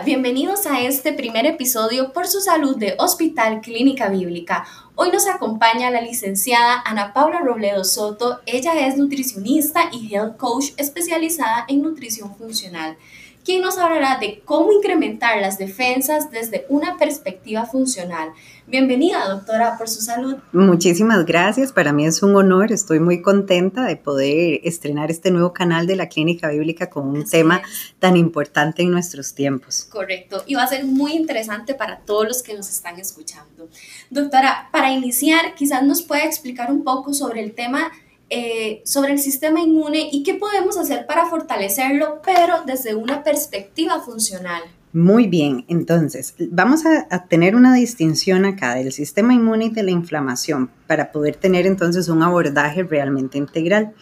Bienvenidos 0.00 0.66
a 0.66 0.80
este 0.80 1.12
primer 1.12 1.46
episodio 1.46 2.12
por 2.12 2.26
su 2.26 2.40
salud 2.40 2.76
de 2.76 2.96
Hospital 2.98 3.60
Clínica 3.60 4.08
Bíblica. 4.08 4.66
Hoy 4.96 5.10
nos 5.12 5.28
acompaña 5.28 5.90
la 5.90 6.00
licenciada 6.00 6.82
Ana 6.84 7.12
Paula 7.12 7.40
Robledo 7.40 7.84
Soto. 7.84 8.40
Ella 8.46 8.86
es 8.88 8.96
nutricionista 8.96 9.90
y 9.92 10.12
health 10.12 10.38
coach 10.38 10.70
especializada 10.76 11.66
en 11.68 11.82
nutrición 11.82 12.34
funcional 12.34 12.96
quien 13.44 13.62
nos 13.62 13.78
hablará 13.78 14.18
de 14.18 14.42
cómo 14.44 14.72
incrementar 14.72 15.40
las 15.40 15.58
defensas 15.58 16.30
desde 16.30 16.66
una 16.68 16.96
perspectiva 16.96 17.66
funcional. 17.66 18.30
Bienvenida, 18.66 19.28
doctora, 19.28 19.76
por 19.76 19.88
su 19.88 20.00
salud. 20.00 20.36
Muchísimas 20.52 21.26
gracias. 21.26 21.72
Para 21.72 21.92
mí 21.92 22.06
es 22.06 22.22
un 22.22 22.36
honor. 22.36 22.70
Estoy 22.70 23.00
muy 23.00 23.20
contenta 23.20 23.84
de 23.84 23.96
poder 23.96 24.60
estrenar 24.62 25.10
este 25.10 25.30
nuevo 25.30 25.52
canal 25.52 25.86
de 25.86 25.96
la 25.96 26.08
Clínica 26.08 26.48
Bíblica 26.48 26.88
con 26.88 27.08
un 27.08 27.28
tema 27.28 27.62
tan 27.98 28.16
importante 28.16 28.82
en 28.82 28.92
nuestros 28.92 29.34
tiempos. 29.34 29.88
Correcto. 29.90 30.44
Y 30.46 30.54
va 30.54 30.62
a 30.62 30.68
ser 30.68 30.84
muy 30.84 31.12
interesante 31.12 31.74
para 31.74 31.98
todos 32.00 32.28
los 32.28 32.42
que 32.42 32.54
nos 32.54 32.70
están 32.70 32.98
escuchando. 33.00 33.68
Doctora, 34.10 34.68
para 34.70 34.92
iniciar, 34.92 35.54
quizás 35.56 35.82
nos 35.82 36.02
pueda 36.02 36.24
explicar 36.24 36.70
un 36.70 36.84
poco 36.84 37.12
sobre 37.12 37.42
el 37.42 37.52
tema 37.52 37.90
eh, 38.34 38.80
sobre 38.86 39.12
el 39.12 39.18
sistema 39.18 39.60
inmune 39.60 40.08
y 40.10 40.22
qué 40.22 40.32
podemos 40.32 40.78
hacer 40.78 41.04
para 41.04 41.26
fortalecerlo, 41.26 42.22
pero 42.24 42.62
desde 42.64 42.94
una 42.94 43.22
perspectiva 43.22 44.00
funcional. 44.00 44.62
Muy 44.94 45.26
bien, 45.26 45.66
entonces 45.68 46.34
vamos 46.50 46.84
a, 46.86 47.26
tener 47.26 47.56
una 47.56 47.74
distinción 47.74 48.46
acá 48.46 48.74
del 48.74 48.90
sistema 48.90 49.34
inmune 49.34 49.66
y 49.66 49.70
de 49.70 49.82
la 49.82 49.90
inflamación 49.90 50.70
para 50.86 51.12
poder 51.12 51.36
tener 51.36 51.66
entonces 51.66 52.08
un 52.08 52.22
abordaje 52.22 52.84
realmente 52.84 53.36
integral. 53.36 53.92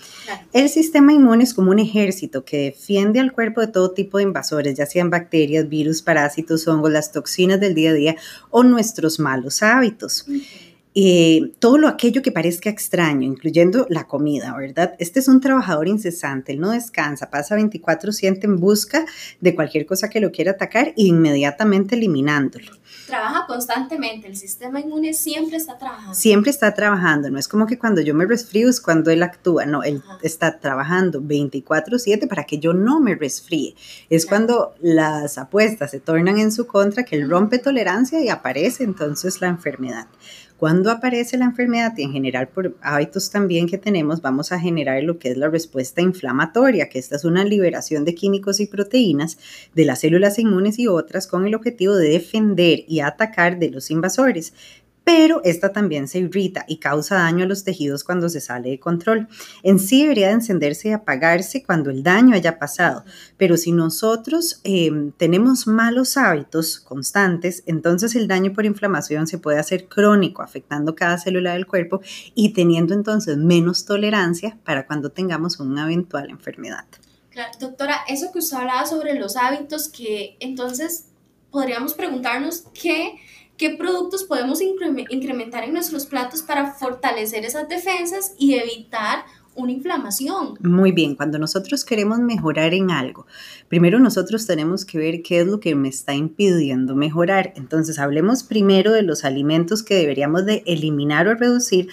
El 0.53 0.69
sistema 0.69 1.13
inmune 1.13 1.43
es 1.43 1.53
como 1.53 1.73
un 1.73 1.81
ejército 1.81 2.45
que 2.45 2.59
defiende 2.59 3.19
al 3.19 3.33
cuerpo 3.33 3.61
de 3.61 3.67
todo 3.67 3.91
tipo 3.91 4.19
de 4.19 4.25
invasores, 4.25 4.77
ya 4.77 4.87
sean 4.87 5.11
bacterias, 5.11 5.69
virus, 5.69 6.03
parásitos, 6.03 6.69
hongos, 6.69 6.93
las 6.93 7.11
toxinas 7.11 7.59
del 7.59 7.75
día 7.75 7.91
a 7.91 7.95
día 7.95 8.17
o 8.51 8.63
nuestros 8.63 9.19
malos 9.19 9.65
hábitos. 9.65 10.25
Eh, 10.93 11.53
todo 11.61 11.79
lo 11.79 11.87
aquello 11.87 12.21
que 12.21 12.33
parezca 12.33 12.69
extraño, 12.69 13.23
incluyendo 13.23 13.87
la 13.91 14.09
comida, 14.09 14.57
¿verdad? 14.57 14.95
Este 14.99 15.21
es 15.21 15.29
un 15.29 15.41
trabajador 15.41 15.87
incesante, 15.87 16.51
él 16.53 16.59
no 16.59 16.73
descansa, 16.73 17.31
pasa 17.31 17.55
24/7 17.55 18.45
en 18.45 18.59
busca 18.59 19.05
de 19.41 19.55
cualquier 19.55 19.87
cosa 19.87 20.11
que 20.11 20.21
lo 20.21 20.33
quiera 20.33 20.53
atacar 20.53 20.89
e 20.89 20.95
inmediatamente 20.97 21.95
eliminándolo. 21.95 22.73
Trabaja 23.07 23.47
constantemente, 23.47 24.27
el 24.27 24.37
sistema 24.37 24.81
inmune 24.81 25.15
siempre 25.15 25.59
está 25.59 25.79
trabajando. 25.79 26.15
Siempre 26.15 26.51
está 26.51 26.75
trabajando, 26.75 27.31
no 27.31 27.39
es 27.39 27.47
como 27.47 27.67
que 27.67 27.79
cuando 27.79 28.01
yo 28.01 28.13
me 28.13 28.27
resfrío 28.27 28.69
es 28.69 28.81
cuando 28.81 29.13
él 29.13 29.23
actúa, 29.23 29.67
no, 29.67 29.85
él 29.85 30.03
está 30.23 30.59
trabajando 30.59 31.21
24/7 31.21 32.27
para 32.27 32.45
que 32.45 32.59
yo 32.59 32.73
no 32.73 32.99
me 32.99 33.15
resfríe. 33.15 33.77
Es 34.09 34.27
cuando 34.27 34.75
las 34.81 35.39
apuestas 35.39 35.93
se 35.93 36.01
tornan 36.01 36.39
en 36.39 36.51
su 36.51 36.67
contra 36.67 37.05
que 37.05 37.15
él 37.15 37.31
rompe 37.31 37.61
tolerancia 37.61 38.21
y 38.21 38.29
aparece 38.29 38.83
entonces 38.83 39.41
la 39.41 39.47
enfermedad. 39.47 40.09
Cuando 40.61 40.91
aparece 40.91 41.39
la 41.39 41.47
enfermedad 41.47 41.95
y 41.97 42.03
en 42.03 42.13
general 42.13 42.49
por 42.49 42.77
hábitos 42.83 43.31
también 43.31 43.67
que 43.67 43.79
tenemos, 43.79 44.21
vamos 44.21 44.53
a 44.53 44.61
generar 44.61 45.03
lo 45.03 45.19
que 45.19 45.31
es 45.31 45.39
la 45.39 45.49
respuesta 45.49 46.03
inflamatoria, 46.03 46.91
que 46.91 46.99
esta 46.99 47.17
es 47.17 47.25
una 47.25 47.47
liberación 47.47 48.05
de 48.05 48.15
químicos 48.15 48.61
y 48.61 48.67
proteínas 48.67 49.39
de 49.75 49.87
las 49.87 50.01
células 50.01 50.39
inmunes 50.39 50.79
y 50.79 50.87
otras 50.87 51.27
con 51.27 51.47
el 51.47 51.55
objetivo 51.55 51.97
de 51.97 52.11
defender 52.11 52.85
y 52.87 53.01
atacar 53.01 53.59
de 53.59 53.71
los 53.71 53.91
invasores 53.91 54.53
pero 55.05 55.41
esta 55.45 55.73
también 55.73 56.09
se 56.09 56.19
irrita 56.19 56.65
y 56.69 56.79
causa 56.79 57.17
daño 57.17 57.45
a 57.45 57.49
los 57.49 57.65
tejidos 57.65 58.05
cuando 58.05 58.29
se 58.29 58.41
sale 58.41 58.71
de 58.71 58.81
control. 58.81 59.29
En 59.63 59.79
sí 59.79 60.03
debería 60.03 60.29
de 60.29 60.35
encenderse 60.35 60.89
y 60.89 60.93
apagarse 60.93 61.63
cuando 61.63 61.91
el 61.91 62.03
daño 62.03 62.35
haya 62.35 62.59
pasado, 62.59 63.05
pero 63.37 63.57
si 63.57 63.73
nosotros 63.73 64.61
em, 64.65 65.13
tenemos 65.13 65.67
malos 65.67 66.17
hábitos 66.17 66.81
constantes, 66.81 67.63
entonces 67.67 68.15
el 68.15 68.29
daño 68.29 68.53
por 68.53 68.67
inflamación 68.67 69.27
se 69.27 69.39
puede 69.39 69.59
hacer 69.59 69.89
crónico, 69.89 70.43
afectando 70.43 70.95
cada 70.95 71.19
célula 71.19 71.55
del 71.55 71.67
cuerpo 71.67 72.01
y 72.35 72.53
teniendo 72.53 72.95
entonces 72.95 73.37
menos 73.37 73.85
tolerancia 73.85 74.59
para 74.65 74.87
cuando 74.87 75.11
tengamos 75.11 75.61
una 75.61 75.85
eventual 75.85 76.31
enfermedad. 76.31 76.85
Claro, 77.31 77.53
doctora, 77.61 78.01
eso 78.09 78.33
que 78.33 78.41
usted 78.41 78.57
hablaba 78.57 78.87
sobre 78.87 79.15
los 79.15 79.37
hábitos, 79.37 79.89
que 79.89 80.37
entonces 80.41 81.07
podríamos 81.51 81.95
preguntarnos 81.95 82.65
qué 82.75 83.15
qué 83.61 83.69
productos 83.69 84.25
podemos 84.25 84.63
incrementar 84.63 85.65
en 85.65 85.75
nuestros 85.75 86.07
platos 86.07 86.41
para 86.41 86.73
fortalecer 86.73 87.45
esas 87.45 87.69
defensas 87.69 88.33
y 88.39 88.55
evitar 88.55 89.27
una 89.55 89.71
inflamación. 89.71 90.55
Muy 90.61 90.93
bien, 90.93 91.15
cuando 91.15 91.39
nosotros 91.39 91.85
queremos 91.85 92.21
mejorar 92.21 92.73
en 92.73 92.91
algo, 92.91 93.27
primero 93.69 93.99
nosotros 93.99 94.47
tenemos 94.47 94.87
que 94.87 94.97
ver 94.97 95.21
qué 95.21 95.41
es 95.41 95.47
lo 95.47 95.61
que 95.61 95.75
me 95.75 95.91
está 95.91 96.15
impidiendo 96.15 96.97
mejorar. 96.97 97.53
Entonces, 97.55 97.99
hablemos 97.99 98.45
primero 98.45 98.93
de 98.93 99.03
los 99.03 99.27
alimentos 99.27 99.83
que 99.83 99.95
deberíamos 99.95 100.47
de 100.47 100.63
eliminar 100.65 101.29
o 101.29 101.35
reducir, 101.35 101.91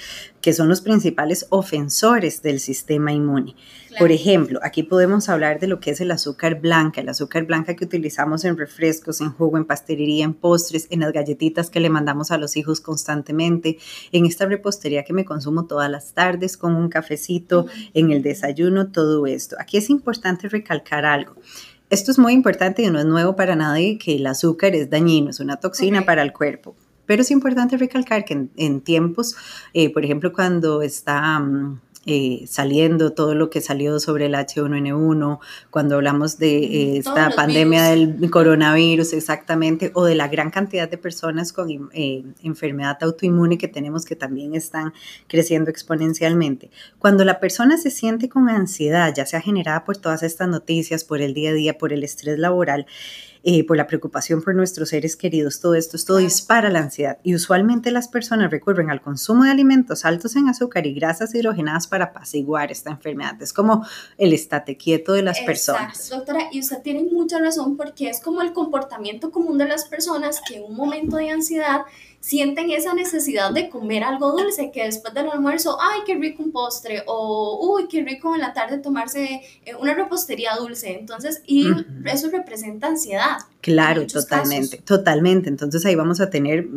que 0.48 0.54
son 0.54 0.70
los 0.70 0.80
principales 0.80 1.46
ofensores 1.50 2.42
del 2.42 2.62
sistema 2.62 3.12
inmune. 3.12 3.54
Por 4.00 4.14
ejemplo, 4.14 4.62
aquí 4.64 4.82
podemos 4.82 5.28
hablar 5.28 5.60
de 5.60 5.68
lo 5.68 5.82
que 5.82 5.92
es 5.92 6.00
el 6.00 6.10
azúcar 6.10 6.62
blanca, 6.62 7.02
el 7.02 7.10
azúcar 7.10 7.44
blanca 7.44 7.76
que 7.76 7.84
utilizamos 7.84 8.46
en 8.46 8.56
refrescos, 8.56 9.20
en 9.20 9.34
jugo, 9.34 9.58
en 9.58 9.66
pastelería, 9.66 10.24
en 10.24 10.34
postres, 10.34 10.88
en 10.90 11.02
las 11.02 11.12
galletitas 11.12 11.70
que 11.70 11.82
le 11.82 11.90
mandamos 11.90 12.32
a 12.32 12.38
los 12.38 12.56
hijos 12.56 12.80
constantemente, 12.80 13.78
en 14.14 14.26
esta 14.26 14.46
repostería 14.46 15.04
que 15.04 15.12
me 15.12 15.26
consumo 15.26 15.66
todas 15.66 15.92
las 15.92 16.14
tardes 16.14 16.56
con 16.56 16.76
un 16.76 16.88
cafecito, 16.88 17.66
en 17.94 18.12
el 18.12 18.22
desayuno, 18.22 18.90
todo 18.90 19.28
esto. 19.28 19.58
Aquí 19.60 19.76
es 19.76 19.90
importante 19.90 20.48
recalcar 20.48 21.04
algo. 21.04 21.36
Esto 21.90 22.12
es 22.12 22.20
muy 22.20 22.32
importante 22.32 22.84
y 22.84 22.90
no 22.90 23.00
es 23.00 23.06
nuevo 23.06 23.36
para 23.36 23.58
nadie 23.58 23.98
que 23.98 24.16
el 24.16 24.26
azúcar 24.26 24.76
es 24.76 24.90
dañino, 24.90 25.30
es 25.30 25.42
una 25.42 25.58
toxina 25.58 26.06
para 26.06 26.22
el 26.22 26.32
cuerpo. 26.32 26.74
Pero 27.08 27.24
es 27.24 27.32
importante 27.32 27.78
recalcar 27.78 28.24
que 28.26 28.48
en, 28.56 28.82
tiempos, 28.82 29.36
eh, 29.74 29.92
por 29.92 30.06
ejemplo, 30.06 30.32
cuando 30.32 30.84
está... 30.84 31.40
Mm, 31.40 31.80
eh, 32.10 32.46
saliendo 32.48 33.12
todo 33.12 33.36
lo 33.36 33.50
que 33.50 33.60
salió 33.60 34.00
sobre 34.00 34.28
el 34.28 34.34
H1N1, 34.34 35.40
cuando 35.70 35.96
hablamos 35.96 36.38
de 36.38 36.58
eh, 36.60 36.98
esta 37.00 37.32
pandemia 37.32 37.84
del 37.84 38.32
coronavirus 38.32 39.12
exactamente, 39.12 39.92
o 39.94 40.06
de 40.06 40.16
la 40.16 40.30
gran 40.30 40.50
cantidad 40.50 40.90
de 40.90 40.98
personas 40.98 41.52
con 41.52 41.90
eh, 41.92 42.24
enfermedad 42.44 42.98
autoinmune 43.02 43.58
que 43.58 43.68
tenemos 43.68 44.06
que 44.06 44.16
también 44.16 44.56
están 44.56 44.94
creciendo 45.28 45.70
exponencialmente. 45.70 46.72
Cuando 46.98 47.26
la 47.26 47.42
persona 47.42 47.78
se 47.78 47.92
siente 47.92 48.30
con 48.30 48.48
ansiedad, 48.48 49.14
ya 49.14 49.26
sea 49.26 49.42
generada 49.42 49.84
por 49.84 49.98
todas 49.98 50.24
estas 50.24 50.48
noticias, 50.48 51.04
por 51.04 51.20
el 51.20 51.34
día 51.34 51.50
a 51.50 51.54
día, 51.56 51.78
por 51.78 51.92
el 51.92 52.06
estrés 52.06 52.40
laboral, 52.40 52.86
eh, 53.50 53.66
por 53.66 53.78
la 53.78 53.88
preocupación 53.88 54.42
por 54.42 54.54
nuestros 54.56 54.90
seres 54.90 55.16
queridos, 55.16 55.62
todo 55.62 55.76
esto, 55.76 55.96
esto 55.96 56.18
dispara 56.18 56.70
la 56.70 56.80
ansiedad 56.80 57.18
y 57.24 57.34
usualmente 57.34 57.92
las 57.92 58.10
personas 58.10 58.52
recurren 58.52 58.90
al 58.90 59.02
consumo 59.02 59.46
de 59.46 59.52
alimentos 59.52 60.04
altos 60.04 60.36
en 60.36 60.50
azúcar 60.50 60.86
y 60.86 60.94
grasas 60.94 61.34
hidrogenadas 61.34 61.88
para 61.88 62.08
apaciguar 62.08 62.74
esta 62.74 62.92
enfermedad. 62.92 63.42
Es 63.42 63.54
como 63.54 63.88
el 64.18 64.34
estate 64.34 64.76
quieto 64.76 65.14
de 65.14 65.22
las 65.22 65.40
personas. 65.40 66.10
Doctora, 66.10 66.50
y 66.52 66.60
usted 66.60 66.82
tiene 66.82 67.06
mucha 67.10 67.40
razón 67.40 67.78
porque 67.78 68.10
es 68.10 68.20
como 68.20 68.42
el 68.42 68.52
comportamiento 68.52 69.32
común 69.32 69.58
de 69.58 69.70
las 69.70 69.86
personas 69.86 70.42
que 70.46 70.58
en 70.58 70.66
un 70.66 70.76
momento 70.76 71.16
de 71.16 71.30
ansiedad 71.30 71.84
sienten 72.20 72.72
esa 72.72 72.94
necesidad 72.94 73.52
de 73.52 73.70
comer 73.70 74.04
algo 74.04 74.32
dulce, 74.32 74.72
que 74.72 74.84
después 74.84 75.14
del 75.14 75.30
almuerzo, 75.30 75.78
ay, 75.80 76.02
qué 76.06 76.16
rico 76.16 76.44
un 76.44 76.52
postre, 76.52 77.04
o 77.06 77.76
uy, 77.76 77.88
qué 77.88 78.04
rico 78.04 78.36
en 78.36 78.42
la 78.42 78.54
tarde 78.54 78.80
tomarse 78.80 79.42
eh, 79.66 79.76
una 79.80 79.94
repostería 79.94 80.56
dulce. 80.56 80.98
Entonces, 80.98 81.42
y 81.46 81.68
eso 82.06 82.30
representa 82.30 82.88
ansiedad. 82.88 83.38
Claro, 83.62 84.06
totalmente, 84.08 84.78
totalmente. 84.78 85.50
Entonces 85.50 85.86
ahí 85.86 85.96
vamos 85.96 86.20
a 86.22 86.30
tener 86.30 86.68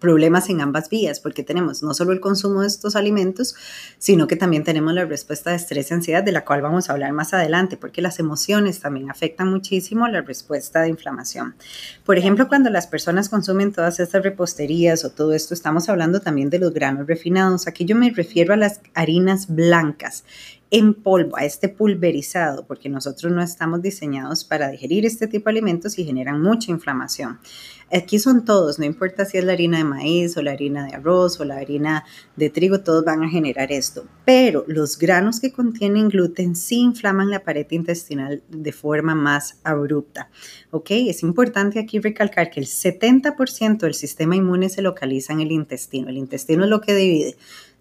problemas 0.00 0.48
en 0.48 0.60
ambas 0.60 0.88
vías, 0.88 1.20
porque 1.20 1.44
tenemos 1.44 1.82
no 1.82 1.94
solo 1.94 2.12
el 2.12 2.20
consumo 2.20 2.62
de 2.62 2.66
estos 2.66 2.96
alimentos, 2.96 3.54
sino 3.98 4.26
que 4.26 4.36
también 4.36 4.64
tenemos 4.64 4.92
la 4.94 5.04
respuesta 5.04 5.50
de 5.50 5.56
estrés 5.56 5.90
y 5.90 5.94
ansiedad, 5.94 6.24
de 6.24 6.32
la 6.32 6.44
cual 6.44 6.62
vamos 6.62 6.88
a 6.88 6.94
hablar 6.94 7.12
más 7.12 7.32
adelante, 7.34 7.76
porque 7.76 8.02
las 8.02 8.18
emociones 8.18 8.80
también 8.80 9.10
afectan 9.10 9.48
muchísimo 9.48 10.08
la 10.08 10.22
respuesta 10.22 10.82
de 10.82 10.88
inflamación. 10.88 11.54
Por 12.04 12.18
ejemplo, 12.18 12.48
cuando 12.48 12.70
las 12.70 12.86
personas 12.86 13.28
consumen 13.28 13.72
todas 13.72 14.00
estas 14.00 14.22
reposterías 14.22 15.04
o 15.04 15.10
todo 15.10 15.34
esto, 15.34 15.54
estamos 15.54 15.88
hablando 15.88 16.20
también 16.20 16.50
de 16.50 16.58
los 16.58 16.72
granos 16.72 17.06
refinados. 17.06 17.66
Aquí 17.66 17.84
yo 17.84 17.94
me 17.94 18.10
refiero 18.10 18.54
a 18.54 18.56
las 18.56 18.80
harinas 18.94 19.54
blancas 19.54 20.24
en 20.70 20.94
polvo, 20.94 21.36
a 21.36 21.44
este 21.44 21.68
pulverizado, 21.68 22.64
porque 22.66 22.88
nosotros 22.88 23.32
no 23.32 23.42
estamos 23.42 23.82
diseñados 23.82 24.44
para 24.44 24.70
digerir 24.70 25.04
este 25.04 25.26
tipo 25.26 25.46
de 25.46 25.52
alimentos 25.52 25.98
y 25.98 26.04
generan 26.04 26.40
mucha 26.40 26.70
inflamación. 26.70 27.40
Aquí 27.92 28.20
son 28.20 28.44
todos, 28.44 28.78
no 28.78 28.84
importa 28.84 29.24
si 29.24 29.36
es 29.36 29.44
la 29.44 29.52
harina 29.52 29.78
de 29.78 29.84
maíz 29.84 30.36
o 30.36 30.42
la 30.42 30.52
harina 30.52 30.86
de 30.86 30.94
arroz 30.94 31.40
o 31.40 31.44
la 31.44 31.56
harina 31.56 32.04
de 32.36 32.48
trigo, 32.48 32.80
todos 32.80 33.04
van 33.04 33.24
a 33.24 33.28
generar 33.28 33.72
esto. 33.72 34.04
Pero 34.24 34.64
los 34.68 34.96
granos 34.96 35.40
que 35.40 35.50
contienen 35.50 36.08
gluten 36.08 36.54
sí 36.54 36.78
inflaman 36.78 37.30
la 37.30 37.42
pared 37.42 37.66
intestinal 37.70 38.44
de 38.48 38.72
forma 38.72 39.16
más 39.16 39.58
abrupta. 39.64 40.30
¿Ok? 40.70 40.90
Es 40.90 41.24
importante 41.24 41.80
aquí 41.80 41.98
recalcar 41.98 42.50
que 42.50 42.60
el 42.60 42.66
70% 42.66 43.78
del 43.78 43.94
sistema 43.94 44.36
inmune 44.36 44.68
se 44.68 44.82
localiza 44.82 45.32
en 45.32 45.40
el 45.40 45.50
intestino. 45.50 46.10
El 46.10 46.16
intestino 46.18 46.62
es 46.62 46.70
lo 46.70 46.80
que 46.80 46.94
divide 46.94 47.36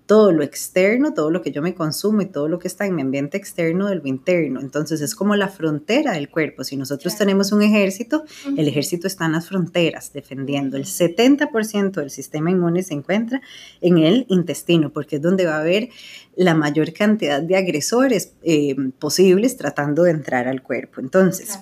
todo 0.09 0.31
lo 0.31 0.41
externo, 0.41 1.13
todo 1.13 1.29
lo 1.29 1.43
que 1.43 1.51
yo 1.51 1.61
me 1.61 1.75
consumo 1.75 2.23
y 2.23 2.25
todo 2.25 2.47
lo 2.47 2.57
que 2.57 2.67
está 2.67 2.87
en 2.87 2.95
mi 2.95 3.03
ambiente 3.03 3.37
externo 3.37 3.85
de 3.85 3.93
lo 3.93 4.07
interno. 4.07 4.59
Entonces 4.59 5.01
es 5.01 5.13
como 5.13 5.35
la 5.35 5.49
frontera 5.49 6.13
del 6.13 6.31
cuerpo. 6.31 6.63
Si 6.63 6.75
nosotros 6.77 7.15
tenemos 7.15 7.51
un 7.51 7.61
ejército, 7.61 8.23
el 8.57 8.67
ejército 8.67 9.05
está 9.05 9.27
en 9.27 9.33
las 9.33 9.47
fronteras 9.47 10.11
defendiendo. 10.11 10.77
El 10.77 10.85
70% 10.85 11.91
del 11.91 12.09
sistema 12.09 12.49
inmune 12.49 12.81
se 12.81 12.95
encuentra 12.95 13.39
en 13.81 13.99
el 13.99 14.25
intestino, 14.29 14.89
porque 14.89 15.17
es 15.17 15.21
donde 15.21 15.45
va 15.45 15.57
a 15.57 15.61
haber 15.61 15.89
la 16.35 16.55
mayor 16.55 16.91
cantidad 16.91 17.39
de 17.39 17.55
agresores 17.55 18.33
eh, 18.41 18.75
posibles 18.97 19.57
tratando 19.57 20.01
de 20.01 20.11
entrar 20.11 20.47
al 20.47 20.63
cuerpo. 20.63 21.01
Entonces, 21.01 21.59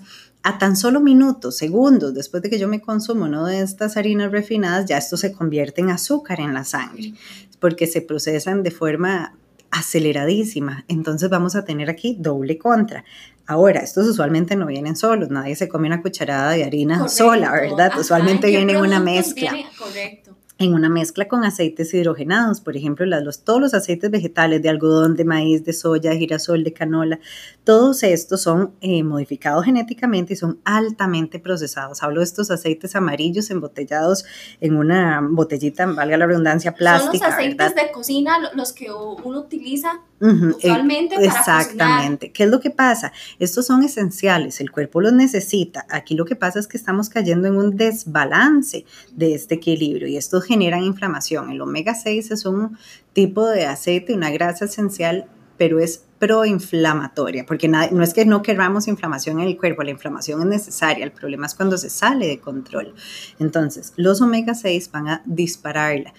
a 0.48 0.58
tan 0.58 0.78
solo 0.78 1.02
minutos, 1.02 1.58
segundos 1.58 2.14
después 2.14 2.42
de 2.42 2.50
que 2.50 2.58
yo 2.58 2.70
me 2.70 2.80
consumo 2.80 3.26
una 3.26 3.46
de 3.46 3.60
estas 3.60 3.98
harinas 3.98 4.32
refinadas, 4.32 4.86
ya 4.86 4.98
esto 4.98 5.18
se 5.18 5.34
convierte 5.34 5.82
en 5.82 5.90
azúcar 5.90 6.40
en 6.40 6.54
la 6.54 6.64
sangre, 6.64 7.14
porque 7.60 7.86
se 7.86 8.02
procesan 8.02 8.64
de 8.64 8.72
forma 8.72 9.36
aceleradísima. 9.72 10.86
Entonces 10.88 11.30
vamos 11.30 11.58
a 11.58 11.66
tener 11.66 11.90
aquí 11.90 12.16
doble 12.18 12.58
contra. 12.58 13.04
Ahora, 13.46 13.82
estos 13.82 14.08
usualmente 14.08 14.56
no 14.56 14.66
vienen 14.66 14.96
solos, 14.96 15.30
nadie 15.30 15.58
se 15.58 15.68
come 15.68 15.88
una 15.88 16.02
cucharada 16.02 16.52
de 16.52 16.64
harina 16.64 17.10
sola, 17.10 17.52
¿verdad? 17.52 17.92
usualmente 18.00 18.48
vienen 18.48 18.78
una 18.78 19.02
mezcla. 19.02 19.52
correcto 19.78 20.27
en 20.60 20.74
una 20.74 20.90
mezcla 20.90 21.28
con 21.28 21.46
aceites 21.46 21.94
hidrogenados, 21.94 22.62
por 22.62 22.76
ejemplo, 22.76 23.06
los, 23.06 23.44
todos 23.44 23.62
los 23.62 23.74
aceites 23.74 24.10
vegetales 24.10 24.62
de 24.62 24.70
algodón, 24.70 25.16
de 25.16 25.24
maíz, 25.24 25.64
de 25.64 25.74
soya, 25.74 26.12
de 26.12 26.18
girasol, 26.18 26.64
de 26.64 26.74
canola, 26.74 27.20
todos 27.64 28.02
estos 28.04 28.42
son 28.42 28.74
eh, 28.82 29.04
modificados 29.04 29.66
genéticamente 29.66 30.34
y 30.34 30.36
son 30.36 30.60
altamente 30.64 31.40
procesados. 31.40 32.02
Hablo 32.02 32.22
de 32.22 32.26
estos 32.26 32.50
aceites 32.50 32.96
amarillos 32.96 33.52
embotellados 33.52 34.26
en 34.60 34.78
una 34.78 35.22
botellita, 35.22 35.86
valga 35.86 36.18
la 36.18 36.26
redundancia, 36.26 36.74
plástica. 36.74 37.26
Son 37.26 37.28
los 37.28 37.38
aceites 37.38 37.76
de 37.76 37.92
cocina 37.92 38.38
los 38.56 38.74
que 38.74 38.92
uno 38.92 39.40
utiliza 39.40 40.02
para 40.20 40.84
Exactamente. 41.20 42.32
¿Qué 42.32 42.44
es 42.44 42.50
lo 42.50 42.60
que 42.60 42.70
pasa? 42.70 43.12
Estos 43.40 43.66
son 43.66 43.84
esenciales, 43.84 44.60
el 44.62 44.72
cuerpo 44.72 45.02
los 45.02 45.14
necesita. 45.14 45.86
Aquí 45.90 46.16
lo 46.16 46.26
que 46.26 46.36
pasa 46.36 46.60
es 46.60 46.68
que 46.68 46.78
estamos 46.78 47.10
cayendo 47.10 47.48
en 47.48 47.56
un 47.56 47.78
desbalance 47.78 48.86
de 49.14 49.36
este 49.36 49.56
equilibrio 49.56 50.08
y 50.08 50.18
estos 50.18 50.44
generan 50.46 50.84
inflamación. 50.84 51.52
El 51.52 51.62
omega 51.62 51.94
6 51.94 52.32
es 52.32 52.46
un 52.46 52.78
tipo 53.14 53.46
de 53.46 53.66
aceite, 53.66 54.14
una 54.14 54.32
grasa 54.32 54.66
esencial, 54.66 55.26
pero 55.58 55.80
es 55.80 56.04
proinflamatoria, 56.20 57.46
porque 57.46 57.68
no 57.68 58.04
es 58.04 58.14
que 58.14 58.26
no 58.26 58.42
queramos 58.42 58.88
inflamación 58.88 59.40
en 59.40 59.48
el 59.48 59.58
cuerpo, 59.58 59.84
la 59.84 59.92
inflamación 59.92 60.42
es 60.42 60.48
necesaria, 60.48 61.06
el 61.06 61.12
problema 61.12 61.46
es 61.46 61.54
cuando 61.54 61.78
se 61.78 61.90
sale 61.90 62.28
de 62.28 62.40
control. 62.40 62.96
Entonces, 63.40 63.94
los 63.98 64.22
omega 64.22 64.56
6 64.56 64.92
van 64.92 65.08
a 65.10 65.22
dispararla 65.26 66.14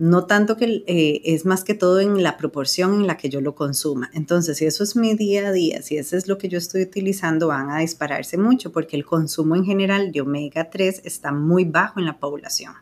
no 0.00 0.24
tanto 0.24 0.56
que 0.56 0.82
eh, 0.86 1.20
es 1.26 1.44
más 1.44 1.62
que 1.62 1.74
todo 1.74 2.00
en 2.00 2.22
la 2.22 2.38
proporción 2.38 2.94
en 2.94 3.06
la 3.06 3.18
que 3.18 3.28
yo 3.28 3.42
lo 3.42 3.54
consuma. 3.54 4.10
Entonces, 4.14 4.56
si 4.56 4.64
eso 4.64 4.82
es 4.82 4.96
mi 4.96 5.14
día 5.14 5.48
a 5.48 5.52
día, 5.52 5.82
si 5.82 5.98
eso 5.98 6.16
es 6.16 6.26
lo 6.26 6.38
que 6.38 6.48
yo 6.48 6.56
estoy 6.56 6.82
utilizando, 6.82 7.48
van 7.48 7.70
a 7.70 7.80
dispararse 7.80 8.38
mucho 8.38 8.72
porque 8.72 8.96
el 8.96 9.04
consumo 9.04 9.56
en 9.56 9.66
general 9.66 10.10
de 10.10 10.22
omega 10.22 10.70
3 10.70 11.02
está 11.04 11.32
muy 11.32 11.66
bajo 11.66 12.00
en 12.00 12.06
la 12.06 12.18
población. 12.18 12.72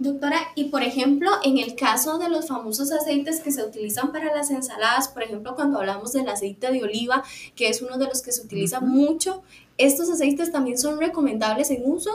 Doctora, 0.00 0.40
y 0.56 0.70
por 0.70 0.82
ejemplo, 0.82 1.30
en 1.44 1.58
el 1.58 1.76
caso 1.76 2.18
de 2.18 2.28
los 2.28 2.48
famosos 2.48 2.90
aceites 2.90 3.40
que 3.40 3.52
se 3.52 3.62
utilizan 3.62 4.10
para 4.10 4.34
las 4.34 4.50
ensaladas, 4.50 5.08
por 5.08 5.22
ejemplo, 5.22 5.54
cuando 5.54 5.78
hablamos 5.78 6.12
del 6.14 6.28
aceite 6.28 6.72
de 6.72 6.82
oliva, 6.82 7.22
que 7.54 7.68
es 7.68 7.80
uno 7.80 7.96
de 7.96 8.06
los 8.06 8.22
que 8.22 8.32
se 8.32 8.42
utiliza 8.42 8.80
mucho, 8.80 9.42
¿estos 9.80 10.10
aceites 10.10 10.52
también 10.52 10.78
son 10.78 10.98
recomendables 10.98 11.70
en 11.70 11.82
uso? 11.84 12.10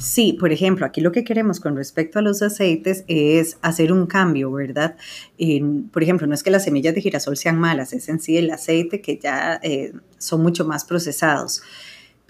Sí, 0.00 0.32
por 0.32 0.52
ejemplo, 0.52 0.86
aquí 0.86 1.00
lo 1.00 1.12
que 1.12 1.24
queremos 1.24 1.60
con 1.60 1.76
respecto 1.76 2.18
a 2.18 2.22
los 2.22 2.42
aceites 2.42 3.04
es 3.06 3.58
hacer 3.62 3.92
un 3.92 4.06
cambio, 4.06 4.50
¿verdad? 4.52 4.96
por 5.92 6.02
ejemplo, 6.02 6.26
no 6.26 6.34
es 6.34 6.42
que 6.42 6.50
las 6.50 6.64
semillas 6.64 6.94
de 6.94 7.00
girasol 7.00 7.36
sean 7.36 7.58
malas, 7.58 7.92
es 7.92 8.08
en 8.08 8.20
sí 8.20 8.36
el 8.36 8.50
aceite 8.50 9.00
que 9.00 9.18
ya 9.18 9.58
eh, 9.62 9.92
son 10.18 10.42
mucho 10.42 10.64
más 10.64 10.84
procesados 10.84 11.62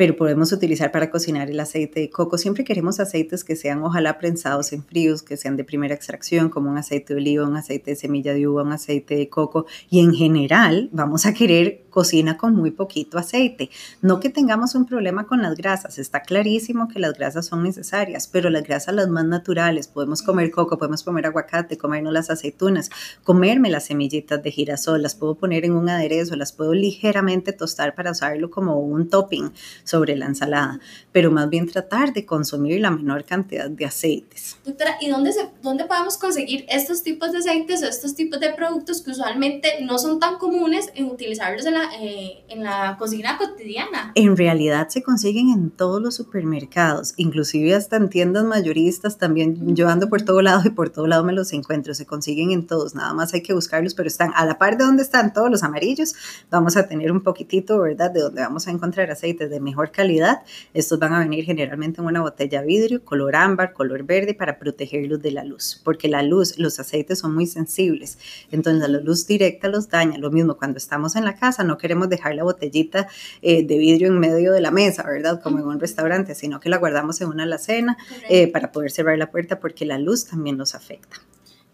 pero 0.00 0.16
podemos 0.16 0.50
utilizar 0.50 0.92
para 0.92 1.10
cocinar 1.10 1.50
el 1.50 1.60
aceite 1.60 2.00
de 2.00 2.08
coco. 2.08 2.38
Siempre 2.38 2.64
queremos 2.64 3.00
aceites 3.00 3.44
que 3.44 3.54
sean 3.54 3.82
ojalá 3.82 4.16
prensados 4.16 4.72
en 4.72 4.82
fríos, 4.82 5.22
que 5.22 5.36
sean 5.36 5.58
de 5.58 5.64
primera 5.64 5.94
extracción, 5.94 6.48
como 6.48 6.70
un 6.70 6.78
aceite 6.78 7.12
de 7.12 7.20
oliva, 7.20 7.46
un 7.46 7.54
aceite 7.54 7.90
de 7.90 7.96
semilla 7.96 8.32
de 8.32 8.48
uva, 8.48 8.62
un 8.62 8.72
aceite 8.72 9.14
de 9.16 9.28
coco. 9.28 9.66
Y 9.90 10.00
en 10.00 10.14
general 10.14 10.88
vamos 10.90 11.26
a 11.26 11.34
querer 11.34 11.84
cocina 11.90 12.38
con 12.38 12.54
muy 12.54 12.70
poquito 12.70 13.18
aceite. 13.18 13.68
No 14.00 14.20
que 14.20 14.30
tengamos 14.30 14.74
un 14.74 14.86
problema 14.86 15.26
con 15.26 15.42
las 15.42 15.56
grasas, 15.56 15.98
está 15.98 16.22
clarísimo 16.22 16.88
que 16.88 16.98
las 16.98 17.12
grasas 17.14 17.46
son 17.46 17.62
necesarias, 17.62 18.26
pero 18.26 18.48
las 18.48 18.62
grasas 18.62 18.94
las 18.94 19.08
más 19.08 19.26
naturales, 19.26 19.88
podemos 19.88 20.22
comer 20.22 20.50
coco, 20.50 20.78
podemos 20.78 21.02
comer 21.02 21.26
aguacate, 21.26 21.76
comernos 21.76 22.12
las 22.12 22.30
aceitunas, 22.30 22.90
comerme 23.22 23.68
las 23.68 23.86
semillitas 23.86 24.42
de 24.42 24.50
girasol, 24.50 25.02
las 25.02 25.14
puedo 25.14 25.34
poner 25.34 25.64
en 25.64 25.72
un 25.72 25.88
aderezo, 25.88 26.36
las 26.36 26.52
puedo 26.52 26.72
ligeramente 26.72 27.52
tostar 27.52 27.94
para 27.94 28.12
usarlo 28.12 28.50
como 28.50 28.78
un 28.78 29.10
topping 29.10 29.50
sobre 29.90 30.16
la 30.16 30.26
ensalada, 30.26 30.78
pero 31.12 31.30
más 31.30 31.50
bien 31.50 31.66
tratar 31.66 32.12
de 32.12 32.24
consumir 32.24 32.80
la 32.80 32.90
menor 32.90 33.24
cantidad 33.24 33.68
de 33.68 33.84
aceites. 33.84 34.56
Doctora, 34.64 34.96
¿y 35.00 35.08
dónde, 35.08 35.32
se, 35.32 35.48
dónde 35.62 35.84
podemos 35.84 36.16
conseguir 36.16 36.64
estos 36.68 37.02
tipos 37.02 37.32
de 37.32 37.38
aceites 37.38 37.82
o 37.82 37.86
estos 37.86 38.14
tipos 38.14 38.38
de 38.38 38.52
productos 38.52 39.02
que 39.02 39.10
usualmente 39.10 39.68
no 39.82 39.98
son 39.98 40.20
tan 40.20 40.38
comunes 40.38 40.90
en 40.94 41.06
utilizarlos 41.06 41.66
en 41.66 41.74
la, 41.74 41.90
eh, 42.00 42.44
en 42.48 42.62
la 42.62 42.96
cocina 42.98 43.36
cotidiana? 43.36 44.12
En 44.14 44.36
realidad 44.36 44.88
se 44.88 45.02
consiguen 45.02 45.50
en 45.50 45.70
todos 45.70 46.00
los 46.00 46.14
supermercados, 46.14 47.14
inclusive 47.16 47.74
hasta 47.74 47.96
en 47.96 48.08
tiendas 48.08 48.44
mayoristas 48.44 49.18
también. 49.18 49.74
Yo 49.74 49.88
ando 49.88 50.08
por 50.08 50.22
todo 50.22 50.40
lado 50.40 50.62
y 50.64 50.70
por 50.70 50.90
todo 50.90 51.08
lado 51.08 51.24
me 51.24 51.32
los 51.32 51.52
encuentro, 51.52 51.94
se 51.94 52.06
consiguen 52.06 52.52
en 52.52 52.66
todos, 52.66 52.94
nada 52.94 53.12
más 53.12 53.34
hay 53.34 53.42
que 53.42 53.54
buscarlos, 53.54 53.94
pero 53.94 54.06
están 54.06 54.30
a 54.36 54.46
la 54.46 54.56
par 54.58 54.76
de 54.76 54.84
donde 54.84 55.02
están 55.02 55.32
todos 55.32 55.50
los 55.50 55.64
amarillos, 55.64 56.14
vamos 56.50 56.76
a 56.76 56.86
tener 56.86 57.10
un 57.10 57.22
poquitito, 57.22 57.80
¿verdad? 57.80 58.10
De 58.10 58.20
donde 58.20 58.42
vamos 58.42 58.68
a 58.68 58.70
encontrar 58.70 59.10
aceites 59.10 59.50
de 59.50 59.58
mejor 59.60 59.79
calidad. 59.88 60.42
Estos 60.74 60.98
van 60.98 61.14
a 61.14 61.20
venir 61.20 61.44
generalmente 61.46 62.00
en 62.00 62.06
una 62.06 62.20
botella 62.20 62.60
vidrio, 62.60 63.02
color 63.04 63.36
ámbar, 63.36 63.72
color 63.72 64.04
verde, 64.04 64.34
para 64.34 64.58
protegerlos 64.58 65.22
de 65.22 65.30
la 65.30 65.44
luz, 65.44 65.80
porque 65.82 66.08
la 66.08 66.22
luz, 66.22 66.58
los 66.58 66.78
aceites 66.78 67.18
son 67.18 67.34
muy 67.34 67.46
sensibles, 67.46 68.18
entonces 68.50 68.88
la 68.88 69.00
luz 69.00 69.26
directa 69.26 69.68
los 69.68 69.88
daña. 69.88 70.18
Lo 70.18 70.30
mismo 70.30 70.56
cuando 70.58 70.76
estamos 70.76 71.16
en 71.16 71.24
la 71.24 71.36
casa, 71.36 71.64
no 71.64 71.78
queremos 71.78 72.10
dejar 72.10 72.34
la 72.34 72.44
botellita 72.44 73.08
eh, 73.40 73.64
de 73.64 73.78
vidrio 73.78 74.08
en 74.08 74.18
medio 74.18 74.52
de 74.52 74.60
la 74.60 74.70
mesa, 74.70 75.02
¿verdad? 75.02 75.40
Como 75.42 75.58
en 75.58 75.64
un 75.64 75.80
restaurante, 75.80 76.34
sino 76.34 76.60
que 76.60 76.68
la 76.68 76.76
guardamos 76.76 77.20
en 77.22 77.28
una 77.28 77.44
alacena 77.44 77.96
eh, 78.28 78.48
para 78.48 78.72
poder 78.72 78.90
cerrar 78.90 79.16
la 79.16 79.30
puerta 79.30 79.58
porque 79.58 79.86
la 79.86 79.98
luz 79.98 80.26
también 80.26 80.56
nos 80.58 80.74
afecta. 80.74 81.16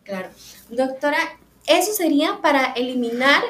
Claro. 0.04 0.28
Doctora, 0.70 1.18
eso 1.66 1.92
sería 1.92 2.40
para 2.42 2.72
eliminar 2.72 3.42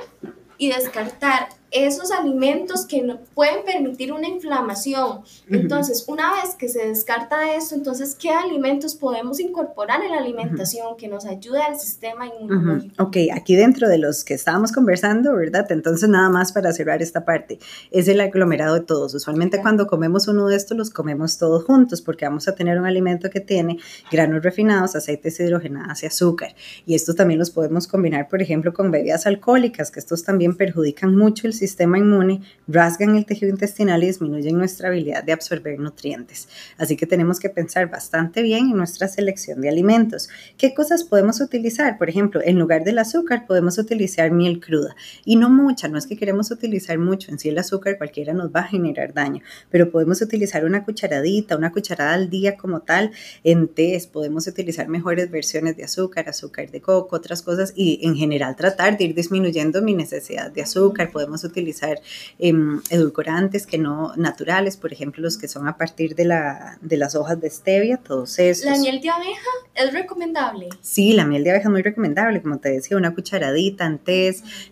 y 0.58 0.70
descartar 0.70 1.48
esos 1.84 2.10
alimentos 2.10 2.86
que 2.86 3.02
no 3.02 3.18
pueden 3.34 3.64
permitir 3.64 4.12
una 4.12 4.28
inflamación. 4.28 5.20
Entonces, 5.50 6.04
una 6.08 6.32
vez 6.32 6.54
que 6.54 6.68
se 6.68 6.86
descarta 6.86 7.54
eso, 7.54 7.74
entonces, 7.74 8.14
¿qué 8.14 8.30
alimentos 8.30 8.94
podemos 8.94 9.40
incorporar 9.40 10.02
en 10.02 10.12
la 10.12 10.18
alimentación 10.18 10.96
que 10.96 11.08
nos 11.08 11.26
ayude 11.26 11.60
al 11.60 11.78
sistema 11.78 12.26
inmunológico? 12.26 13.02
Ok, 13.02 13.16
aquí 13.34 13.56
dentro 13.56 13.88
de 13.88 13.98
los 13.98 14.24
que 14.24 14.34
estábamos 14.34 14.72
conversando, 14.72 15.34
¿verdad? 15.34 15.70
Entonces, 15.70 16.08
nada 16.08 16.30
más 16.30 16.52
para 16.52 16.72
cerrar 16.72 17.02
esta 17.02 17.24
parte, 17.24 17.58
es 17.90 18.08
el 18.08 18.20
aglomerado 18.20 18.74
de 18.74 18.80
todos. 18.80 19.14
Usualmente 19.14 19.60
cuando 19.60 19.86
comemos 19.86 20.28
uno 20.28 20.48
de 20.48 20.56
estos, 20.56 20.76
los 20.76 20.90
comemos 20.90 21.38
todos 21.38 21.64
juntos 21.64 22.02
porque 22.02 22.24
vamos 22.24 22.48
a 22.48 22.54
tener 22.54 22.78
un 22.78 22.86
alimento 22.86 23.30
que 23.30 23.40
tiene 23.40 23.78
granos 24.10 24.42
refinados, 24.42 24.96
aceites 24.96 25.38
hidrogenados 25.40 26.02
y 26.02 26.06
azúcar. 26.06 26.54
Y 26.86 26.94
estos 26.94 27.16
también 27.16 27.38
los 27.38 27.50
podemos 27.50 27.86
combinar, 27.86 28.28
por 28.28 28.40
ejemplo, 28.42 28.72
con 28.72 28.90
bebidas 28.90 29.26
alcohólicas, 29.26 29.90
que 29.90 30.00
estos 30.00 30.24
también 30.24 30.56
perjudican 30.56 31.14
mucho 31.16 31.46
el 31.46 31.52
sistema 31.52 31.65
inmune, 31.78 32.42
rasgan 32.68 33.16
el 33.16 33.26
tejido 33.26 33.50
intestinal 33.50 34.02
y 34.02 34.06
disminuyen 34.06 34.58
nuestra 34.58 34.88
habilidad 34.88 35.24
de 35.24 35.32
absorber 35.32 35.78
nutrientes. 35.78 36.48
Así 36.78 36.96
que 36.96 37.06
tenemos 37.06 37.38
que 37.38 37.50
pensar 37.50 37.90
bastante 37.90 38.42
bien 38.42 38.70
en 38.70 38.76
nuestra 38.76 39.08
selección 39.08 39.60
de 39.60 39.68
alimentos. 39.68 40.28
¿Qué 40.56 40.74
cosas 40.74 41.04
podemos 41.04 41.40
utilizar? 41.40 41.98
Por 41.98 42.08
ejemplo, 42.08 42.40
en 42.44 42.58
lugar 42.58 42.84
del 42.84 42.98
azúcar 42.98 43.46
podemos 43.46 43.78
utilizar 43.78 44.30
miel 44.30 44.60
cruda 44.60 44.96
y 45.24 45.36
no 45.36 45.50
mucha, 45.50 45.88
no 45.88 45.98
es 45.98 46.06
que 46.06 46.16
queremos 46.16 46.50
utilizar 46.50 46.98
mucho, 46.98 47.30
en 47.30 47.38
sí 47.38 47.48
el 47.48 47.58
azúcar 47.58 47.98
cualquiera 47.98 48.32
nos 48.32 48.50
va 48.54 48.60
a 48.60 48.68
generar 48.68 49.12
daño, 49.14 49.42
pero 49.70 49.90
podemos 49.90 50.20
utilizar 50.22 50.64
una 50.64 50.84
cucharadita, 50.84 51.56
una 51.56 51.72
cucharada 51.72 52.14
al 52.14 52.30
día 52.30 52.56
como 52.56 52.80
tal 52.80 53.12
en 53.44 53.68
tés, 53.68 54.06
podemos 54.06 54.46
utilizar 54.46 54.88
mejores 54.88 55.30
versiones 55.30 55.76
de 55.76 55.84
azúcar, 55.84 56.28
azúcar 56.28 56.70
de 56.70 56.80
coco, 56.80 57.16
otras 57.16 57.42
cosas 57.42 57.72
y 57.74 58.00
en 58.02 58.16
general 58.16 58.56
tratar 58.56 58.96
de 58.96 59.04
ir 59.04 59.14
disminuyendo 59.14 59.82
mi 59.82 59.94
necesidad 59.94 60.50
de 60.50 60.62
azúcar, 60.62 61.10
podemos 61.10 61.44
utilizar 61.46 62.00
em, 62.38 62.80
edulcorantes 62.90 63.66
que 63.66 63.78
no 63.78 64.14
naturales, 64.16 64.76
por 64.76 64.92
ejemplo, 64.92 65.22
los 65.22 65.38
que 65.38 65.48
son 65.48 65.68
a 65.68 65.76
partir 65.76 66.14
de, 66.14 66.24
la, 66.24 66.78
de 66.80 66.96
las 66.96 67.14
hojas 67.14 67.40
de 67.40 67.50
stevia, 67.50 67.98
todos 67.98 68.38
esos. 68.38 68.64
¿La 68.64 68.78
miel 68.78 69.00
de 69.00 69.10
abeja 69.10 69.50
es 69.74 69.92
recomendable? 69.92 70.68
Sí, 70.80 71.12
la 71.12 71.24
miel 71.24 71.44
de 71.44 71.50
abeja 71.50 71.64
es 71.64 71.72
muy 71.72 71.82
recomendable, 71.82 72.42
como 72.42 72.58
te 72.58 72.70
decía, 72.70 72.96
una 72.96 73.14
cucharadita 73.14 73.86
en 73.86 74.00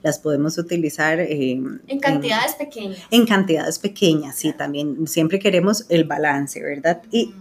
las 0.03 0.19
podemos 0.19 0.59
utilizar 0.59 1.21
em, 1.21 1.81
en 1.87 1.99
cantidades 1.99 2.55
pequeñas. 2.55 3.01
En 3.11 3.27
cantidades 3.27 3.79
pequeñas, 3.79 4.37
sí, 4.37 4.53
también 4.53 5.07
siempre 5.07 5.39
queremos 5.39 5.87
el 5.89 6.05
balance, 6.05 6.63
¿verdad? 6.63 7.03
Y 7.11 7.35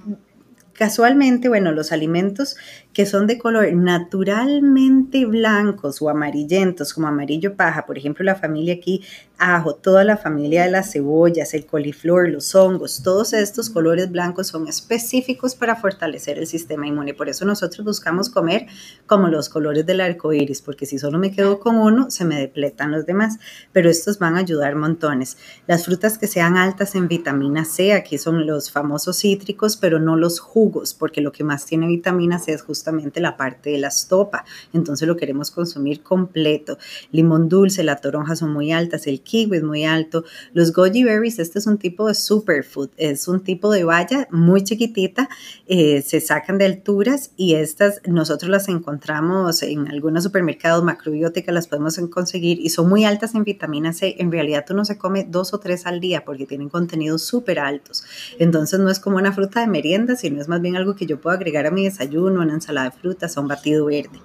casualmente, 0.73 1.49
bueno, 1.49 1.71
los 1.71 1.91
alimentos 1.91 2.57
que 2.93 3.07
son 3.07 3.25
de 3.25 3.39
color 3.39 3.73
naturalmente 3.73 5.25
blancos 5.25 6.01
o 6.01 6.09
amarillentos, 6.09 6.93
como 6.93 7.07
amarillo 7.07 7.55
paja, 7.55 7.85
por 7.85 7.97
ejemplo, 7.97 8.23
la 8.23 8.35
familia 8.35 8.75
aquí, 8.75 9.01
ajo, 9.39 9.73
toda 9.75 10.03
la 10.03 10.15
familia 10.15 10.63
de 10.63 10.71
las 10.71 10.93
cebollas, 10.93 11.55
el 11.55 11.65
coliflor, 11.65 12.29
los 12.29 12.53
hongos, 12.53 13.01
todos 13.03 13.33
estos 13.33 13.71
colores 13.71 14.11
blancos 14.11 14.47
son 14.47 14.67
específicos 14.67 15.55
para 15.55 15.75
fortalecer 15.75 16.37
el 16.37 16.45
sistema 16.45 16.87
inmune. 16.87 17.15
Por 17.15 17.29
eso 17.29 17.45
nosotros 17.45 17.83
buscamos 17.83 18.29
comer 18.29 18.67
como 19.07 19.27
los 19.27 19.49
colores 19.49 19.85
del 19.85 19.99
arco 19.99 20.31
iris, 20.31 20.61
porque 20.61 20.85
si 20.85 20.99
solo 20.99 21.17
me 21.17 21.31
quedo 21.31 21.59
con 21.59 21.77
uno, 21.77 22.11
se 22.11 22.25
me 22.25 22.39
depletan 22.39 22.91
los 22.91 23.05
demás. 23.05 23.39
Pero 23.71 23.89
estos 23.89 24.19
van 24.19 24.35
a 24.35 24.39
ayudar 24.39 24.75
montones. 24.75 25.37
Las 25.67 25.85
frutas 25.85 26.17
que 26.17 26.27
sean 26.27 26.57
altas 26.57 26.93
en 26.95 27.07
vitamina 27.07 27.65
C, 27.65 27.93
aquí 27.93 28.19
son 28.19 28.45
los 28.45 28.71
famosos 28.71 29.19
cítricos, 29.19 29.77
pero 29.77 29.99
no 29.99 30.15
los 30.15 30.39
jugos, 30.39 30.93
porque 30.93 31.21
lo 31.21 31.31
que 31.31 31.43
más 31.43 31.65
tiene 31.65 31.87
vitamina 31.87 32.37
C 32.37 32.53
es 32.53 32.61
justamente 32.61 32.82
la 33.15 33.37
parte 33.37 33.71
de 33.71 33.77
la 33.77 33.87
estopa. 33.87 34.45
Entonces 34.73 35.07
lo 35.07 35.17
queremos 35.17 35.51
consumir 35.51 36.01
completo. 36.01 36.77
Limón 37.11 37.49
dulce, 37.49 37.83
la 37.83 37.97
toronja 37.97 38.35
son 38.35 38.51
muy 38.51 38.71
altas, 38.71 39.07
el 39.07 39.21
kiwi 39.21 39.57
es 39.57 39.63
muy 39.63 39.85
alto. 39.85 40.23
Los 40.53 40.73
goji 40.73 41.03
berries, 41.03 41.39
este 41.39 41.59
es 41.59 41.67
un 41.67 41.77
tipo 41.77 42.07
de 42.07 42.15
superfood, 42.15 42.89
es 42.97 43.27
un 43.27 43.41
tipo 43.41 43.71
de 43.71 43.83
baya 43.83 44.27
muy 44.31 44.63
chiquitita, 44.63 45.29
eh, 45.67 46.01
se 46.01 46.19
sacan 46.19 46.57
de 46.57 46.65
alturas 46.65 47.31
y 47.37 47.55
estas 47.55 48.01
nosotros 48.05 48.49
las 48.49 48.67
encontramos 48.67 49.63
en 49.63 49.87
algunos 49.87 50.23
supermercados 50.23 50.83
macrobióticas, 50.83 51.53
las 51.53 51.67
podemos 51.67 51.97
conseguir 52.09 52.59
y 52.59 52.69
son 52.69 52.89
muy 52.89 53.05
altas 53.05 53.35
en 53.35 53.43
vitamina 53.43 53.93
C. 53.93 54.15
En 54.19 54.31
realidad 54.31 54.65
uno 54.69 54.85
se 54.85 54.97
come 54.97 55.25
dos 55.29 55.53
o 55.53 55.59
tres 55.59 55.85
al 55.85 55.99
día 55.99 56.25
porque 56.25 56.45
tienen 56.45 56.69
contenidos 56.69 57.23
súper 57.23 57.59
altos. 57.59 58.03
Entonces 58.39 58.79
no 58.79 58.89
es 58.89 58.99
como 58.99 59.17
una 59.17 59.31
fruta 59.31 59.61
de 59.61 59.67
merienda, 59.67 60.15
sino 60.15 60.41
es 60.41 60.47
más 60.47 60.61
bien 60.61 60.75
algo 60.75 60.95
que 60.95 61.05
yo 61.05 61.19
puedo 61.19 61.35
agregar 61.35 61.65
a 61.65 61.71
mi 61.71 61.85
desayuno, 61.85 62.41
una 62.41 62.53
ensalada 62.53 62.72
de 62.81 62.91
frutas 62.91 63.37
o 63.37 63.41
un 63.41 63.47
batido 63.47 63.85
verde. 63.85 64.19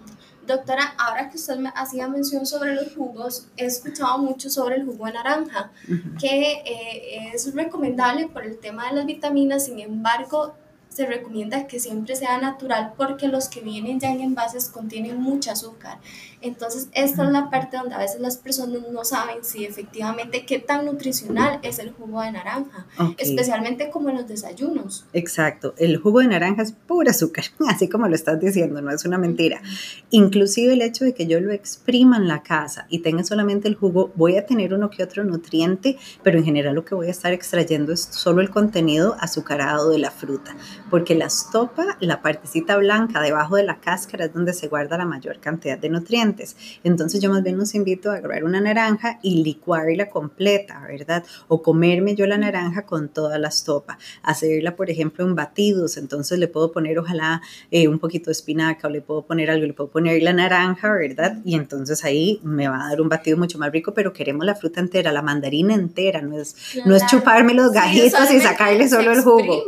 Doctora, 0.46 0.94
ahora 0.96 1.28
que 1.28 1.36
usted 1.36 1.56
me 1.58 1.70
hacía 1.74 2.08
mención 2.08 2.46
sobre 2.46 2.74
los 2.74 2.94
jugos, 2.94 3.48
he 3.58 3.66
escuchado 3.66 4.16
mucho 4.16 4.48
sobre 4.48 4.76
el 4.76 4.86
jugo 4.86 5.04
de 5.04 5.12
naranja, 5.12 5.70
que 6.18 6.62
eh, 6.64 7.32
es 7.34 7.54
recomendable 7.54 8.28
por 8.28 8.46
el 8.46 8.58
tema 8.58 8.88
de 8.88 8.96
las 8.96 9.04
vitaminas, 9.04 9.66
sin 9.66 9.78
embargo, 9.78 10.54
se 10.98 11.06
recomienda 11.06 11.68
que 11.68 11.78
siempre 11.78 12.16
sea 12.16 12.40
natural 12.40 12.94
porque 12.96 13.28
los 13.28 13.48
que 13.48 13.60
vienen 13.60 14.00
ya 14.00 14.10
en 14.10 14.20
envases 14.20 14.68
contienen 14.68 15.22
mucho 15.22 15.52
azúcar. 15.52 15.98
Entonces, 16.40 16.88
esta 16.92 17.24
es 17.24 17.30
la 17.30 17.50
parte 17.50 17.76
donde 17.76 17.94
a 17.94 17.98
veces 17.98 18.20
las 18.20 18.36
personas 18.36 18.82
no 18.92 19.04
saben 19.04 19.44
si 19.44 19.64
efectivamente 19.64 20.44
qué 20.44 20.58
tan 20.58 20.86
nutricional 20.86 21.60
es 21.62 21.78
el 21.78 21.92
jugo 21.92 22.20
de 22.20 22.32
naranja, 22.32 22.86
especialmente 23.16 23.90
como 23.90 24.08
en 24.08 24.16
los 24.16 24.26
desayunos. 24.26 25.06
Exacto, 25.12 25.74
el 25.78 25.98
jugo 25.98 26.18
de 26.18 26.28
naranja 26.28 26.62
es 26.62 26.72
pura 26.72 27.12
azúcar, 27.12 27.44
así 27.68 27.88
como 27.88 28.08
lo 28.08 28.16
estás 28.16 28.40
diciendo, 28.40 28.80
no 28.82 28.90
es 28.90 29.04
una 29.04 29.18
mentira. 29.18 29.62
Inclusive 30.10 30.72
el 30.72 30.82
hecho 30.82 31.04
de 31.04 31.14
que 31.14 31.28
yo 31.28 31.40
lo 31.40 31.52
exprima 31.52 32.16
en 32.16 32.26
la 32.26 32.42
casa 32.42 32.86
y 32.88 33.00
tenga 33.00 33.22
solamente 33.22 33.68
el 33.68 33.76
jugo, 33.76 34.10
voy 34.16 34.36
a 34.36 34.46
tener 34.46 34.74
uno 34.74 34.90
que 34.90 35.04
otro 35.04 35.22
nutriente, 35.22 35.96
pero 36.24 36.38
en 36.38 36.44
general 36.44 36.74
lo 36.74 36.84
que 36.84 36.96
voy 36.96 37.06
a 37.06 37.12
estar 37.12 37.32
extrayendo 37.32 37.92
es 37.92 38.00
solo 38.00 38.40
el 38.40 38.50
contenido 38.50 39.16
azucarado 39.20 39.90
de 39.90 39.98
la 39.98 40.10
fruta, 40.10 40.56
porque 40.90 41.14
la 41.14 41.26
estopa, 41.26 41.96
la 42.00 42.22
partecita 42.22 42.76
blanca 42.76 43.20
debajo 43.20 43.56
de 43.56 43.64
la 43.64 43.80
cáscara 43.80 44.26
es 44.26 44.34
donde 44.34 44.52
se 44.52 44.68
guarda 44.68 44.98
la 44.98 45.04
mayor 45.04 45.40
cantidad 45.40 45.78
de 45.78 45.88
nutrientes. 45.88 46.56
Entonces 46.84 47.20
yo 47.20 47.30
más 47.30 47.42
bien 47.42 47.58
los 47.58 47.74
invito 47.74 48.10
a 48.10 48.16
agarrar 48.16 48.44
una 48.44 48.60
naranja 48.60 49.18
y 49.22 49.42
licuarla 49.42 50.08
completa, 50.08 50.82
¿verdad? 50.86 51.24
O 51.48 51.62
comerme 51.62 52.14
yo 52.14 52.26
la 52.26 52.38
naranja 52.38 52.82
con 52.82 53.08
toda 53.08 53.38
la 53.38 53.48
estopa, 53.48 53.98
hacerla, 54.22 54.76
por 54.76 54.90
ejemplo, 54.90 55.24
en 55.24 55.34
batidos, 55.34 55.96
entonces 55.96 56.38
le 56.38 56.48
puedo 56.48 56.72
poner 56.72 56.98
ojalá 56.98 57.42
eh, 57.70 57.88
un 57.88 57.98
poquito 57.98 58.26
de 58.26 58.32
espinaca 58.32 58.88
o 58.88 58.90
le 58.90 59.00
puedo 59.00 59.22
poner 59.22 59.50
algo, 59.50 59.66
le 59.66 59.72
puedo 59.72 59.90
poner 59.90 60.22
la 60.22 60.32
naranja, 60.32 60.92
¿verdad? 60.92 61.38
Y 61.44 61.54
entonces 61.54 62.04
ahí 62.04 62.40
me 62.42 62.68
va 62.68 62.84
a 62.84 62.88
dar 62.90 63.00
un 63.00 63.08
batido 63.08 63.36
mucho 63.36 63.58
más 63.58 63.70
rico, 63.72 63.94
pero 63.94 64.12
queremos 64.12 64.44
la 64.44 64.54
fruta 64.54 64.80
entera, 64.80 65.12
la 65.12 65.22
mandarina 65.22 65.74
entera, 65.74 66.22
no 66.22 66.38
es, 66.38 66.56
no 66.84 66.96
es 66.96 67.06
chuparme 67.06 67.54
los 67.54 67.72
gajitos 67.72 68.30
y 68.30 68.40
sacarle 68.40 68.88
solo 68.88 69.12
el 69.12 69.22
jugo. 69.22 69.64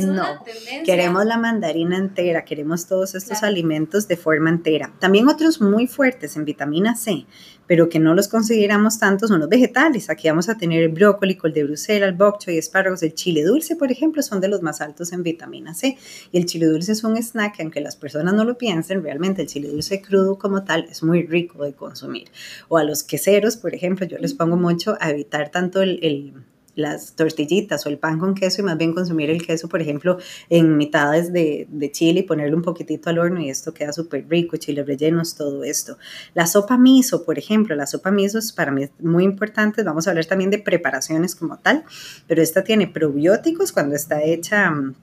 no, 0.00 0.44
queremos 0.84 1.24
la 1.26 1.38
mandarina 1.38 1.96
entera, 1.96 2.44
queremos 2.44 2.86
todos 2.86 3.14
estos 3.14 3.42
alimentos 3.42 4.08
de 4.08 4.16
forma 4.16 4.50
entera. 4.50 4.92
También 4.98 5.28
otros 5.28 5.60
muy 5.60 5.86
fuertes 5.86 6.36
en 6.36 6.44
vitamina 6.44 6.96
C, 6.96 7.26
pero 7.66 7.88
que 7.88 7.98
no 7.98 8.14
los 8.14 8.28
consideramos 8.28 8.98
tanto 8.98 9.26
son 9.26 9.40
los 9.40 9.48
vegetales. 9.48 10.10
Aquí 10.10 10.28
vamos 10.28 10.48
a 10.48 10.56
tener 10.56 10.82
el 10.82 10.90
brócoli, 10.90 11.36
col 11.36 11.52
de 11.52 11.64
Bruselas, 11.64 12.08
el 12.08 12.14
bok 12.14 12.38
choy, 12.38 12.58
espárragos, 12.58 13.02
el 13.02 13.14
chile 13.14 13.42
dulce, 13.44 13.76
por 13.76 13.90
ejemplo, 13.90 14.22
son 14.22 14.40
de 14.40 14.48
los 14.48 14.62
más 14.62 14.80
altos 14.80 15.12
en 15.12 15.22
vitamina 15.22 15.74
C. 15.74 15.96
Y 16.32 16.38
el 16.38 16.46
chile 16.46 16.66
dulce 16.66 16.92
es 16.92 17.04
un 17.04 17.16
snack 17.16 17.56
que 17.56 17.62
aunque 17.62 17.80
las 17.80 17.96
personas 17.96 18.34
no 18.34 18.44
lo 18.44 18.58
piensen, 18.58 19.02
realmente 19.02 19.42
el 19.42 19.48
chile 19.48 19.68
dulce 19.68 20.02
crudo 20.02 20.38
como 20.38 20.64
tal 20.64 20.86
es 20.90 21.02
muy 21.02 21.26
rico 21.26 21.64
de 21.64 21.72
consumir. 21.72 22.28
O 22.68 22.78
a 22.78 22.84
los 22.84 23.02
queseros, 23.02 23.56
por 23.56 23.74
ejemplo, 23.74 24.06
yo 24.06 24.18
les 24.18 24.34
pongo 24.34 24.56
mucho 24.56 24.96
a 25.00 25.10
evitar 25.10 25.50
tanto 25.50 25.82
el 25.82 26.34
las 26.74 27.14
tortillitas 27.16 27.84
o 27.86 27.88
el 27.88 27.98
pan 27.98 28.18
con 28.18 28.34
queso 28.34 28.62
y 28.62 28.64
más 28.64 28.78
bien 28.78 28.94
consumir 28.94 29.30
el 29.30 29.46
queso, 29.46 29.68
por 29.68 29.82
ejemplo, 29.82 30.18
en 30.48 30.76
mitades 30.76 31.32
de, 31.32 31.66
de 31.70 31.90
chile 31.92 32.20
y 32.20 32.22
ponerle 32.22 32.54
un 32.54 32.62
poquitito 32.62 33.10
al 33.10 33.18
horno 33.18 33.40
y 33.40 33.50
esto 33.50 33.74
queda 33.74 33.92
súper 33.92 34.26
rico, 34.28 34.56
chile 34.56 34.82
rellenos, 34.82 35.34
todo 35.34 35.64
esto. 35.64 35.98
La 36.34 36.46
sopa 36.46 36.78
miso, 36.78 37.24
por 37.24 37.38
ejemplo, 37.38 37.76
la 37.76 37.86
sopa 37.86 38.10
miso 38.10 38.38
es 38.38 38.52
para 38.52 38.72
mí 38.72 38.88
muy 39.00 39.24
importante, 39.24 39.82
vamos 39.82 40.06
a 40.06 40.10
hablar 40.10 40.26
también 40.26 40.50
de 40.50 40.58
preparaciones 40.58 41.34
como 41.34 41.58
tal, 41.58 41.84
pero 42.26 42.42
esta 42.42 42.64
tiene 42.64 42.86
probióticos 42.86 43.72
cuando 43.72 43.94
está 43.94 44.22
hecha 44.22 44.70
mm, 44.70 44.94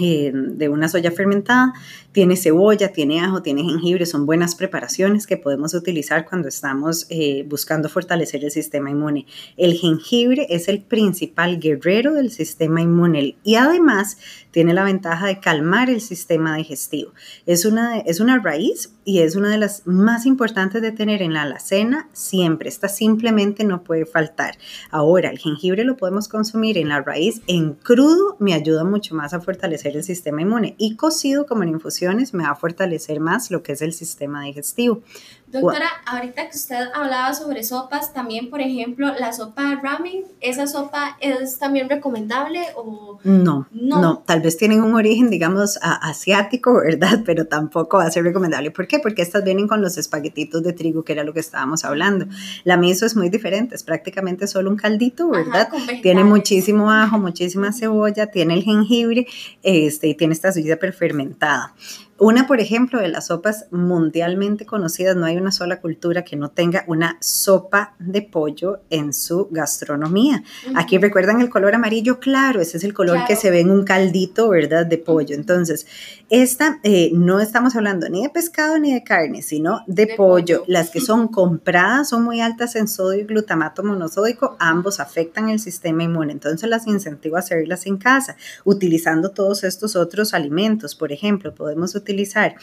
eh, 0.00 0.30
de 0.32 0.68
una 0.68 0.88
soya 0.88 1.10
fermentada, 1.10 1.72
tiene 2.18 2.34
cebolla, 2.34 2.88
tiene 2.88 3.20
ajo, 3.20 3.42
tiene 3.42 3.62
jengibre, 3.62 4.04
son 4.04 4.26
buenas 4.26 4.56
preparaciones 4.56 5.24
que 5.24 5.36
podemos 5.36 5.72
utilizar 5.72 6.28
cuando 6.28 6.48
estamos 6.48 7.06
eh, 7.10 7.44
buscando 7.48 7.88
fortalecer 7.88 8.42
el 8.42 8.50
sistema 8.50 8.90
inmune. 8.90 9.24
El 9.56 9.74
jengibre 9.74 10.48
es 10.50 10.66
el 10.66 10.82
principal 10.82 11.60
guerrero 11.60 12.14
del 12.14 12.32
sistema 12.32 12.80
inmune 12.80 13.36
y 13.44 13.54
además 13.54 14.16
tiene 14.50 14.74
la 14.74 14.82
ventaja 14.82 15.28
de 15.28 15.38
calmar 15.38 15.90
el 15.90 16.00
sistema 16.00 16.56
digestivo. 16.56 17.12
Es 17.46 17.64
una, 17.64 17.98
es 17.98 18.18
una 18.18 18.40
raíz 18.40 18.92
y 19.04 19.20
es 19.20 19.36
una 19.36 19.50
de 19.50 19.58
las 19.58 19.86
más 19.86 20.26
importantes 20.26 20.82
de 20.82 20.90
tener 20.90 21.22
en 21.22 21.32
la 21.32 21.42
alacena 21.42 22.08
siempre. 22.12 22.68
Esta 22.68 22.88
simplemente 22.88 23.62
no 23.62 23.84
puede 23.84 24.04
faltar. 24.04 24.58
Ahora, 24.90 25.30
el 25.30 25.38
jengibre 25.38 25.84
lo 25.84 25.96
podemos 25.96 26.26
consumir 26.26 26.76
en 26.76 26.88
la 26.88 27.00
raíz 27.00 27.40
en 27.46 27.74
crudo, 27.74 28.36
me 28.40 28.52
ayuda 28.52 28.82
mucho 28.82 29.14
más 29.14 29.32
a 29.32 29.40
fortalecer 29.40 29.96
el 29.96 30.02
sistema 30.02 30.42
inmune. 30.42 30.74
Y 30.76 30.96
cocido 30.96 31.46
como 31.46 31.62
en 31.62 31.68
me 32.34 32.44
va 32.44 32.50
a 32.50 32.54
fortalecer 32.54 33.20
más 33.20 33.50
lo 33.50 33.62
que 33.62 33.72
es 33.72 33.82
el 33.82 33.92
sistema 33.92 34.42
digestivo. 34.42 35.02
Doctora, 35.50 35.88
ahorita 36.04 36.50
que 36.50 36.56
usted 36.56 36.88
hablaba 36.94 37.32
sobre 37.32 37.62
sopas, 37.64 38.12
también, 38.12 38.50
por 38.50 38.60
ejemplo, 38.60 39.08
la 39.18 39.32
sopa 39.32 39.80
ramen, 39.82 40.24
¿esa 40.40 40.66
sopa 40.66 41.16
es 41.20 41.58
también 41.58 41.88
recomendable 41.88 42.60
o 42.76 43.18
no? 43.24 43.66
No, 43.72 44.18
tal 44.26 44.42
vez 44.42 44.58
tienen 44.58 44.82
un 44.82 44.94
origen, 44.94 45.30
digamos, 45.30 45.78
asiático, 45.82 46.74
¿verdad? 46.84 47.22
Pero 47.24 47.46
tampoco 47.46 47.96
va 47.96 48.04
a 48.04 48.10
ser 48.10 48.24
recomendable. 48.24 48.70
¿Por 48.70 48.86
qué? 48.86 48.98
Porque 48.98 49.22
estas 49.22 49.42
vienen 49.42 49.68
con 49.68 49.80
los 49.80 49.96
espaguetitos 49.96 50.62
de 50.62 50.74
trigo, 50.74 51.02
que 51.02 51.14
era 51.14 51.24
lo 51.24 51.32
que 51.32 51.40
estábamos 51.40 51.84
hablando. 51.84 52.26
La 52.64 52.76
miso 52.76 53.06
es 53.06 53.16
muy 53.16 53.30
diferente, 53.30 53.74
es 53.74 53.82
prácticamente 53.82 54.46
solo 54.46 54.70
un 54.70 54.76
caldito, 54.76 55.30
¿verdad? 55.30 55.70
tiene 56.02 56.24
muchísimo 56.24 56.90
ajo, 56.90 57.18
muchísima 57.18 57.72
cebolla, 57.72 58.26
tiene 58.26 58.54
el 58.54 58.64
jengibre 58.64 59.26
este, 59.62 60.08
y 60.08 60.14
tiene 60.14 60.34
esta 60.34 60.52
soya 60.52 60.76
fermentada. 60.76 61.74
Una, 62.20 62.48
por 62.48 62.60
ejemplo, 62.60 63.00
de 63.00 63.06
las 63.06 63.28
sopas 63.28 63.66
mundialmente 63.70 64.66
conocidas, 64.66 65.14
no 65.14 65.24
hay 65.24 65.36
una 65.36 65.52
sola 65.52 65.80
cultura 65.80 66.24
que 66.24 66.34
no 66.34 66.50
tenga 66.50 66.82
una 66.88 67.16
sopa 67.20 67.94
de 68.00 68.22
pollo 68.22 68.80
en 68.90 69.12
su 69.12 69.46
gastronomía. 69.52 70.42
Aquí 70.74 70.98
recuerdan 70.98 71.40
el 71.40 71.48
color 71.48 71.76
amarillo 71.76 72.18
claro, 72.18 72.60
ese 72.60 72.78
es 72.78 72.82
el 72.82 72.92
color 72.92 73.24
que 73.28 73.36
se 73.36 73.52
ve 73.52 73.60
en 73.60 73.70
un 73.70 73.84
caldito, 73.84 74.48
¿verdad? 74.48 74.84
De 74.84 74.98
pollo. 74.98 75.36
Entonces, 75.36 75.86
esta 76.28 76.80
eh, 76.82 77.12
no 77.14 77.38
estamos 77.38 77.76
hablando 77.76 78.08
ni 78.08 78.24
de 78.24 78.30
pescado 78.30 78.80
ni 78.80 78.92
de 78.92 79.04
carne, 79.04 79.40
sino 79.42 79.84
de, 79.86 80.08
pollo. 80.16 80.64
Las 80.66 80.90
que 80.90 81.00
son 81.00 81.28
compradas 81.28 82.08
son 82.08 82.24
muy 82.24 82.40
altas 82.40 82.74
en 82.74 82.88
sodio 82.88 83.20
y 83.20 83.26
glutamato 83.26 83.84
monosódico, 83.84 84.56
ambos 84.58 84.98
afectan 84.98 85.50
el 85.50 85.60
sistema 85.60 86.02
inmune. 86.02 86.32
Entonces, 86.32 86.68
las 86.68 86.88
incentivo 86.88 87.36
a 87.36 87.40
hacerlas 87.40 87.86
en 87.86 87.96
casa, 87.96 88.36
utilizando 88.64 89.30
todos 89.30 89.62
estos 89.62 89.94
otros 89.94 90.34
alimentos. 90.34 90.96
Por 90.96 91.12
ejemplo, 91.12 91.54
podemos 91.54 91.94
utilizar 91.94 92.07
utilizar 92.08 92.54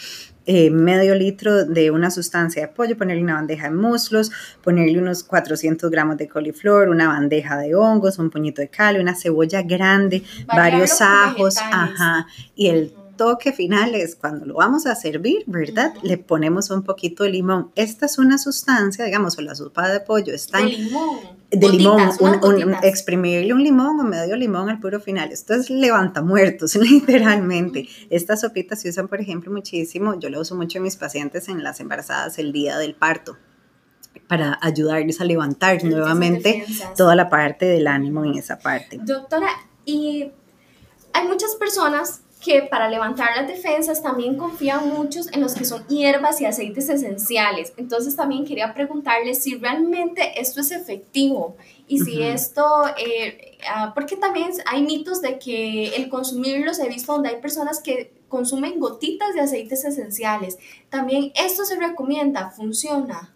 eh, 0.47 0.69
medio 0.69 1.15
litro 1.15 1.65
de 1.65 1.91
una 1.91 2.11
sustancia 2.11 2.61
de 2.61 2.67
pollo, 2.67 2.97
ponerle 2.97 3.23
una 3.23 3.35
bandeja 3.35 3.69
de 3.69 3.75
muslos, 3.75 4.31
ponerle 4.63 4.99
unos 4.99 5.23
400 5.23 5.89
gramos 5.89 6.17
de 6.17 6.27
coliflor, 6.27 6.89
una 6.89 7.07
bandeja 7.07 7.57
de 7.57 7.75
hongos, 7.75 8.19
un 8.19 8.29
puñito 8.29 8.61
de 8.61 8.69
cal, 8.69 8.99
una 8.99 9.15
cebolla 9.15 9.61
grande, 9.63 10.23
varios 10.47 11.01
ajos, 11.01 11.57
ajá, 11.57 12.27
y 12.55 12.67
el 12.67 12.93
toque 13.15 13.51
final 13.53 13.95
es 13.95 14.15
cuando 14.15 14.45
lo 14.45 14.55
vamos 14.55 14.85
a 14.85 14.95
servir, 14.95 15.43
¿verdad? 15.47 15.93
Le 16.03 16.17
ponemos 16.17 16.69
un 16.69 16.83
poquito 16.83 17.23
de 17.23 17.29
limón. 17.31 17.71
Esta 17.75 18.05
es 18.05 18.17
una 18.17 18.37
sustancia, 18.37 19.05
digamos, 19.05 19.37
o 19.37 19.41
la 19.41 19.55
sopa 19.55 19.89
de 19.89 19.99
pollo 19.99 20.33
está 20.33 20.59
De 20.59 20.65
limón. 20.65 21.19
de 21.51 21.69
limón, 21.69 22.09
un- 22.21 22.75
exprimirle 22.83 23.53
un 23.53 23.63
limón 23.63 23.99
o 23.99 24.03
medio 24.03 24.35
limón 24.35 24.69
al 24.69 24.79
puro 24.79 24.99
final. 24.99 25.31
Esto 25.31 25.53
es 25.53 25.69
levanta 25.69 26.21
muertos, 26.21 26.75
literalmente. 26.75 27.87
Estas 28.09 28.41
sopitas 28.41 28.81
se 28.81 28.89
usan, 28.89 29.07
por 29.07 29.19
ejemplo, 29.21 29.51
muchísimo. 29.51 30.19
Yo 30.19 30.29
lo 30.29 30.39
uso 30.41 30.55
mucho 30.55 30.77
en 30.79 30.83
mis 30.83 30.95
pacientes 30.95 31.47
en 31.49 31.63
las 31.63 31.79
embarazadas 31.79 32.37
el 32.39 32.51
día 32.51 32.77
del 32.77 32.95
parto 32.95 33.37
para 34.27 34.57
ayudarles 34.61 35.19
a 35.21 35.25
levantar 35.25 35.83
nuevamente 35.83 36.65
toda 36.95 37.15
la 37.15 37.29
parte 37.29 37.65
del 37.65 37.85
ánimo 37.87 38.23
en 38.23 38.35
esa 38.35 38.57
parte. 38.57 38.97
Doctora, 39.03 39.49
y 39.85 40.31
hay 41.13 41.27
muchas 41.27 41.55
personas 41.55 42.21
que 42.45 42.61
para 42.61 42.87
levantar 42.87 43.29
las 43.35 43.47
defensas 43.47 44.03
también 44.03 44.37
confían 44.37 44.89
muchos 44.89 45.33
en 45.33 45.41
los 45.41 45.55
que 45.55 45.65
son 45.65 45.83
hierbas 45.87 46.39
y 46.41 46.45
aceites 46.45 46.89
esenciales. 46.89 47.73
Entonces 47.75 48.15
también 48.15 48.45
quería 48.45 48.71
preguntarle 48.71 49.33
si 49.33 49.55
realmente 49.55 50.39
esto 50.39 50.61
es 50.61 50.69
efectivo 50.69 51.57
y 51.87 51.99
si 51.99 52.21
esto, 52.21 52.63
eh, 52.97 53.57
ah, 53.67 53.93
porque 53.95 54.15
también 54.15 54.51
hay 54.67 54.83
mitos 54.83 55.21
de 55.21 55.39
que 55.39 55.87
el 55.95 56.07
consumirlos, 56.07 56.77
he 56.77 56.87
visto 56.87 57.13
donde 57.13 57.29
hay 57.29 57.41
personas 57.41 57.81
que 57.81 58.13
consumen 58.27 58.79
gotitas 58.79 59.33
de 59.33 59.41
aceites 59.41 59.83
esenciales. 59.83 60.59
También 60.89 61.31
esto 61.35 61.65
se 61.65 61.77
recomienda, 61.77 62.51
funciona. 62.51 63.34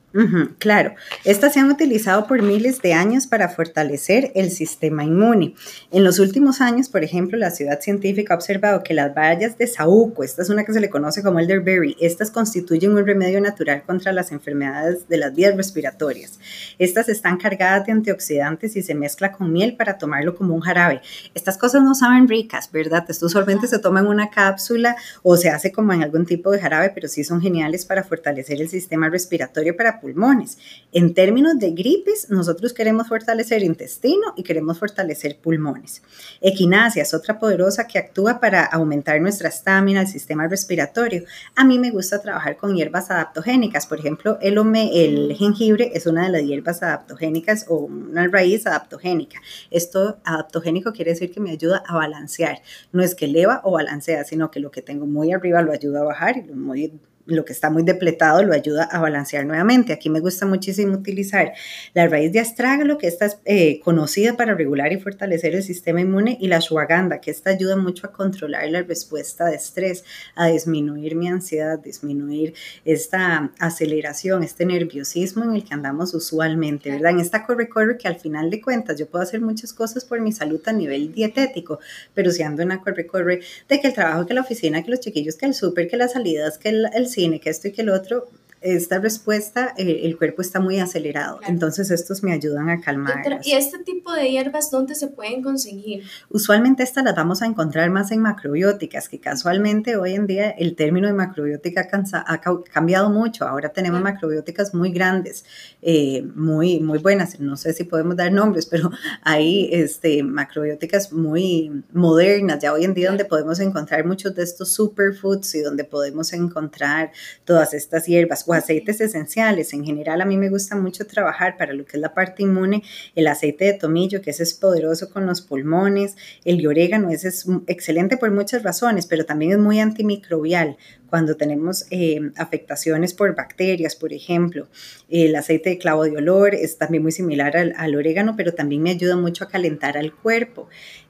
Claro, 0.57 0.95
estas 1.23 1.53
se 1.53 1.59
han 1.59 1.69
utilizado 1.69 2.25
por 2.25 2.41
miles 2.41 2.81
de 2.81 2.93
años 2.93 3.27
para 3.27 3.47
fortalecer 3.47 4.31
el 4.33 4.49
sistema 4.49 5.03
inmune. 5.03 5.53
En 5.91 6.03
los 6.03 6.17
últimos 6.17 6.61
años, 6.61 6.89
por 6.89 7.03
ejemplo, 7.03 7.37
la 7.37 7.51
ciudad 7.51 7.79
científica 7.79 8.33
ha 8.33 8.37
observado 8.37 8.81
que 8.83 8.95
las 8.95 9.13
bayas 9.13 9.59
de 9.59 9.67
saúco, 9.67 10.23
esta 10.23 10.41
es 10.41 10.49
una 10.49 10.63
que 10.63 10.73
se 10.73 10.79
le 10.79 10.89
conoce 10.89 11.21
como 11.21 11.39
elderberry, 11.39 11.95
estas 11.99 12.31
constituyen 12.31 12.95
un 12.95 13.05
remedio 13.05 13.39
natural 13.39 13.83
contra 13.85 14.11
las 14.11 14.31
enfermedades 14.31 15.07
de 15.07 15.17
las 15.17 15.35
vías 15.35 15.55
respiratorias. 15.55 16.39
Estas 16.79 17.07
están 17.07 17.37
cargadas 17.37 17.85
de 17.85 17.91
antioxidantes 17.91 18.75
y 18.75 18.81
se 18.81 18.95
mezcla 18.95 19.31
con 19.31 19.53
miel 19.53 19.75
para 19.75 19.99
tomarlo 19.99 20.35
como 20.35 20.55
un 20.55 20.61
jarabe. 20.61 21.01
Estas 21.35 21.59
cosas 21.59 21.83
no 21.83 21.93
saben 21.93 22.27
ricas, 22.27 22.71
¿verdad? 22.71 23.05
Estos 23.07 23.29
usualmente 23.29 23.67
se 23.67 23.77
toman 23.77 24.07
una 24.07 24.31
cápsula 24.31 24.95
o 25.21 25.37
se 25.37 25.49
hace 25.49 25.71
como 25.71 25.93
en 25.93 26.01
algún 26.01 26.25
tipo 26.25 26.49
de 26.49 26.59
jarabe, 26.59 26.91
pero 26.95 27.07
sí 27.07 27.23
son 27.23 27.41
geniales 27.41 27.85
para 27.85 28.03
fortalecer 28.03 28.59
el 28.59 28.69
sistema 28.69 29.07
respiratorio 29.09 29.77
para 29.77 29.98
pulmones. 29.99 30.57
En 30.91 31.13
términos 31.13 31.59
de 31.59 31.71
gripes, 31.71 32.29
nosotros 32.29 32.73
queremos 32.73 33.07
fortalecer 33.07 33.63
intestino 33.63 34.33
y 34.35 34.43
queremos 34.43 34.79
fortalecer 34.79 35.37
pulmones. 35.37 36.01
Equinacia 36.41 37.03
es 37.03 37.13
otra 37.13 37.37
poderosa 37.37 37.85
que 37.85 37.99
actúa 37.99 38.39
para 38.39 38.63
aumentar 38.63 39.21
nuestra 39.21 39.49
estamina, 39.49 40.01
el 40.01 40.07
sistema 40.07 40.47
respiratorio. 40.47 41.23
A 41.55 41.63
mí 41.63 41.77
me 41.77 41.91
gusta 41.91 42.21
trabajar 42.21 42.57
con 42.57 42.75
hierbas 42.75 43.11
adaptogénicas. 43.11 43.85
Por 43.85 43.99
ejemplo, 43.99 44.39
el, 44.41 44.57
ome- 44.57 44.89
el 44.93 45.35
jengibre 45.35 45.91
es 45.93 46.07
una 46.07 46.23
de 46.23 46.29
las 46.29 46.41
hierbas 46.43 46.81
adaptogénicas 46.81 47.65
o 47.67 47.75
una 47.75 48.27
raíz 48.27 48.65
adaptogénica. 48.65 49.39
Esto 49.69 50.17
adaptogénico 50.23 50.91
quiere 50.91 51.11
decir 51.11 51.31
que 51.31 51.39
me 51.39 51.51
ayuda 51.51 51.83
a 51.85 51.95
balancear. 51.95 52.61
No 52.91 53.03
es 53.03 53.13
que 53.15 53.25
eleva 53.25 53.61
o 53.63 53.71
balancea, 53.71 54.23
sino 54.23 54.49
que 54.49 54.59
lo 54.59 54.71
que 54.71 54.81
tengo 54.81 55.05
muy 55.05 55.31
arriba 55.31 55.61
lo 55.61 55.71
ayuda 55.71 56.01
a 56.01 56.03
bajar 56.03 56.37
y 56.37 56.43
lo 56.43 56.55
muy 56.55 56.99
lo 57.29 57.45
que 57.45 57.53
está 57.53 57.69
muy 57.69 57.83
depletado 57.83 58.43
lo 58.43 58.53
ayuda 58.53 58.83
a 58.83 58.99
balancear 58.99 59.45
nuevamente. 59.45 59.93
Aquí 59.93 60.09
me 60.09 60.19
gusta 60.19 60.45
muchísimo 60.45 60.93
utilizar 60.93 61.53
la 61.93 62.07
raíz 62.07 62.31
de 62.31 62.39
astrágalo, 62.39 62.97
que 62.97 63.07
esta 63.07 63.25
es 63.25 63.37
eh, 63.45 63.79
conocida 63.81 64.35
para 64.35 64.55
regular 64.55 64.91
y 64.91 64.99
fortalecer 64.99 65.55
el 65.55 65.63
sistema 65.63 66.01
inmune, 66.01 66.37
y 66.39 66.47
la 66.47 66.57
ashwagandha, 66.57 67.21
que 67.21 67.31
esta 67.31 67.51
ayuda 67.51 67.75
mucho 67.75 68.07
a 68.07 68.11
controlar 68.11 68.69
la 68.69 68.81
respuesta 68.81 69.45
de 69.45 69.55
estrés, 69.55 70.03
a 70.35 70.47
disminuir 70.47 71.15
mi 71.15 71.27
ansiedad, 71.27 71.79
disminuir 71.79 72.53
esta 72.85 73.51
aceleración, 73.59 74.43
este 74.43 74.65
nerviosismo 74.65 75.43
en 75.43 75.55
el 75.55 75.63
que 75.63 75.73
andamos 75.73 76.13
usualmente, 76.13 76.91
¿verdad? 76.91 77.11
En 77.11 77.19
esta 77.19 77.45
corre-corre 77.45 77.97
que 77.97 78.07
al 78.07 78.19
final 78.19 78.49
de 78.49 78.61
cuentas 78.61 78.97
yo 78.97 79.07
puedo 79.07 79.23
hacer 79.23 79.41
muchas 79.41 79.73
cosas 79.73 80.05
por 80.05 80.19
mi 80.21 80.31
salud 80.31 80.61
a 80.65 80.73
nivel 80.73 81.11
dietético, 81.13 81.79
pero 82.13 82.31
si 82.31 82.43
ando 82.43 82.61
en 82.61 82.69
una 82.69 82.81
corre-corre 82.81 83.41
de 83.67 83.79
que 83.79 83.87
el 83.87 83.93
trabajo, 83.93 84.25
que 84.25 84.33
la 84.33 84.41
oficina, 84.41 84.83
que 84.83 84.91
los 84.91 84.99
chiquillos, 84.99 85.35
que 85.35 85.45
el 85.45 85.53
súper, 85.53 85.87
que 85.87 85.97
las 85.97 86.13
salidas, 86.13 86.57
que 86.57 86.69
el, 86.69 86.87
el 86.93 87.07
cine, 87.19 87.39
que 87.39 87.49
esto 87.49 87.67
y 87.67 87.71
que 87.73 87.81
el 87.81 87.89
otro, 87.89 88.29
esta 88.61 88.99
respuesta, 88.99 89.73
eh, 89.77 90.01
el 90.03 90.17
cuerpo 90.17 90.41
está 90.41 90.59
muy 90.59 90.79
acelerado. 90.79 91.37
Claro. 91.37 91.53
Entonces 91.53 91.91
estos 91.91 92.23
me 92.23 92.33
ayudan 92.33 92.69
a 92.69 92.81
calmar. 92.81 93.39
¿y 93.43 93.53
este 93.53 93.79
tipo 93.79 94.11
de 94.11 94.31
hierbas 94.31 94.69
dónde 94.71 94.95
se 94.95 95.07
pueden 95.07 95.41
conseguir? 95.41 96.03
Usualmente 96.29 96.83
estas 96.83 97.03
las 97.03 97.15
vamos 97.15 97.41
a 97.41 97.45
encontrar 97.45 97.89
más 97.89 98.11
en 98.11 98.19
macrobióticas, 98.21 99.07
que 99.07 99.19
casualmente 99.19 99.95
hoy 99.95 100.15
en 100.15 100.27
día 100.27 100.49
el 100.49 100.75
término 100.75 101.07
de 101.07 101.13
macrobiótica 101.13 101.87
ha, 102.13 102.41
cambiado 102.71 103.09
mucho. 103.09 103.47
Ahora 103.47 103.69
tenemos 103.69 104.01
Claro. 104.01 104.13
macrobióticas 104.13 104.73
muy 104.73 104.91
grandes, 104.91 105.45
eh, 105.81 106.23
muy, 106.35 106.79
muy 106.79 106.99
buenas. 106.99 107.39
No 107.39 107.55
sé 107.55 107.73
si 107.73 107.83
podemos 107.83 108.15
dar 108.15 108.31
nombres, 108.31 108.65
pero 108.65 108.91
hay 109.23 109.69
este, 109.71 110.23
macrobióticas 110.23 111.13
muy 111.13 111.83
modernas 111.93 112.59
ya 112.61 112.73
hoy 112.73 112.85
en 112.85 112.93
día 112.93 113.09
donde 113.09 113.25
podemos 113.25 113.59
encontrar 113.59 114.05
muchos 114.05 114.35
de 114.35 114.43
estos 114.43 114.71
superfoods 114.73 115.55
y 115.55 115.61
donde 115.61 115.83
podemos 115.83 116.33
encontrar 116.33 117.11
todas 117.45 117.73
estas 117.73 118.05
hierbas 118.05 118.43
o 118.49 118.53
aceites 118.53 118.99
esenciales. 118.99 119.73
En 119.73 119.85
general 119.85 120.21
a 120.21 120.25
mí 120.25 120.35
me 120.35 120.49
gusta 120.49 120.75
mucho 120.75 121.05
trabajar 121.05 121.55
para 121.55 121.71
lo 121.71 121.85
que 121.85 121.97
es 121.97 122.01
la 122.01 122.15
parte 122.15 122.41
inmune, 122.41 122.81
el 123.13 123.27
aceite 123.27 123.65
de 123.65 123.73
tomillo, 123.73 124.23
que 124.23 124.31
ese 124.31 124.41
es 124.41 124.55
poderoso 124.55 125.11
con 125.11 125.27
los 125.27 125.41
pulmones, 125.41 126.17
el 126.45 126.57
de 126.57 126.67
orégano, 126.67 127.11
ese 127.11 127.27
es 127.27 127.45
excelente 127.67 128.17
por 128.17 128.31
muchas 128.31 128.63
razones, 128.63 129.05
pero 129.05 129.23
también 129.23 129.51
es 129.51 129.59
muy 129.59 129.79
antimicrobial 129.79 130.77
cuando 131.11 131.37
tenemos 131.37 131.85
eh, 131.91 132.31
afectaciones 132.37 133.13
por 133.13 133.35
bacterias, 133.35 133.95
por 133.95 134.13
ejemplo. 134.13 134.67
El 135.09 135.35
aceite 135.35 135.69
de 135.69 135.77
clavo 135.77 136.05
de 136.05 136.17
olor 136.17 136.55
es 136.55 136.79
también 136.79 137.03
muy 137.03 137.11
similar 137.11 137.55
al, 137.55 137.75
al 137.77 137.95
orégano, 137.95 138.35
pero 138.35 138.55
también 138.55 138.81
me 138.81 138.89
ayuda 138.89 139.15
mucho 139.15 139.43
a 139.43 139.47
calentar 139.47 139.95
al 139.95 140.11
cuerpo. 140.11 140.69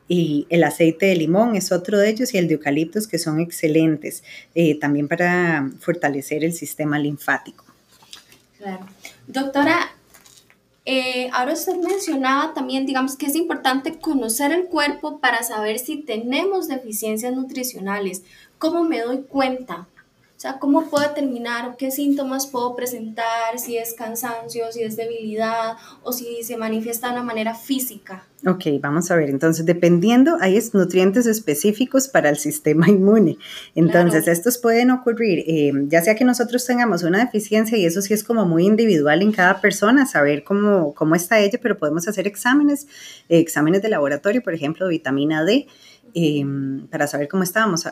Y 0.10 0.48
el 0.50 0.66
aceite 0.66 1.06
de 1.06 1.16
limón 1.16 1.56
es 1.56 1.72
otro 1.72 1.98
de 1.98 2.10
ellos 2.10 2.34
y 2.34 2.38
el 2.38 2.50
de 2.50 2.56
eucaliptos 2.56 3.08
que 3.08 3.20
son 3.20 3.40
excelentes 3.40 4.24
eh, 4.56 4.78
también 4.78 5.08
para 5.08 5.70
fortalecer 5.80 6.44
el 6.44 6.52
sistema 6.52 7.00
linfático. 7.00 7.64
Claro. 8.58 8.86
Doctora, 9.28 9.92
eh, 10.86 11.30
ahora 11.34 11.54
usted 11.54 11.76
mencionaba 11.76 12.54
también, 12.56 12.88
digamos, 12.88 13.16
que 13.16 13.28
es 13.28 13.36
importante 13.36 14.00
conocer 14.00 14.52
el 14.52 14.66
cuerpo 14.66 15.20
para 15.20 15.44
saber 15.44 15.78
si 15.78 15.98
tenemos 15.98 16.68
deficiencias 16.68 17.32
nutricionales. 17.34 18.24
¿Cómo 18.58 18.84
me 18.84 19.02
doy 19.02 19.22
cuenta? 19.22 19.88
O 20.40 20.42
sea, 20.42 20.58
¿cómo 20.58 20.90
puedo 20.90 21.06
determinar 21.06 21.76
qué 21.78 21.92
síntomas 21.92 22.48
puedo 22.48 22.74
presentar? 22.74 23.60
Si 23.60 23.76
es 23.76 23.94
cansancio, 23.94 24.72
si 24.72 24.84
es 24.84 24.96
debilidad 24.96 25.74
o 26.02 26.14
si 26.14 26.44
se 26.44 26.56
manifiesta 26.56 27.08
de 27.08 27.14
una 27.16 27.24
manera 27.24 27.54
física. 27.56 28.24
Ok, 28.48 28.64
vamos 28.80 29.12
a 29.12 29.18
ver. 29.18 29.30
Entonces, 29.30 29.66
dependiendo, 29.66 30.38
hay 30.40 30.56
es- 30.56 30.74
nutrientes 30.74 31.26
específicos 31.26 32.08
para 32.08 32.30
el 32.30 32.38
sistema 32.38 32.88
inmune. 32.90 33.38
Entonces, 33.76 34.24
Claro. 34.24 34.32
estos 34.32 34.58
pueden 34.60 34.92
ocurrir, 34.92 35.44
eh, 35.46 35.74
ya 35.90 36.02
sea 36.02 36.16
que 36.16 36.24
nosotros 36.24 36.66
tengamos 36.66 37.04
una 37.04 37.20
deficiencia, 37.20 37.78
y 37.78 37.86
eso 37.86 38.02
sí 38.02 38.14
es 38.14 38.24
como 38.24 38.46
muy 38.46 38.66
individual 38.66 39.22
en 39.22 39.34
cada 39.34 39.60
persona, 39.60 40.06
saber 40.06 40.46
cómo, 40.46 40.94
cómo 40.94 41.16
está 41.16 41.42
ella, 41.42 41.60
pero 41.62 41.78
podemos 41.78 42.08
hacer 42.08 42.28
exámenes, 42.28 42.88
eh, 43.28 43.40
exámenes 43.40 43.82
de 43.82 43.90
laboratorio, 43.90 44.42
por 44.42 44.54
ejemplo, 44.54 44.88
vitamina 44.88 45.44
D, 45.44 45.68
eh, 46.14 46.46
para 46.90 47.08
saber 47.08 47.28
cómo 47.28 47.44
estábamos. 47.44 47.86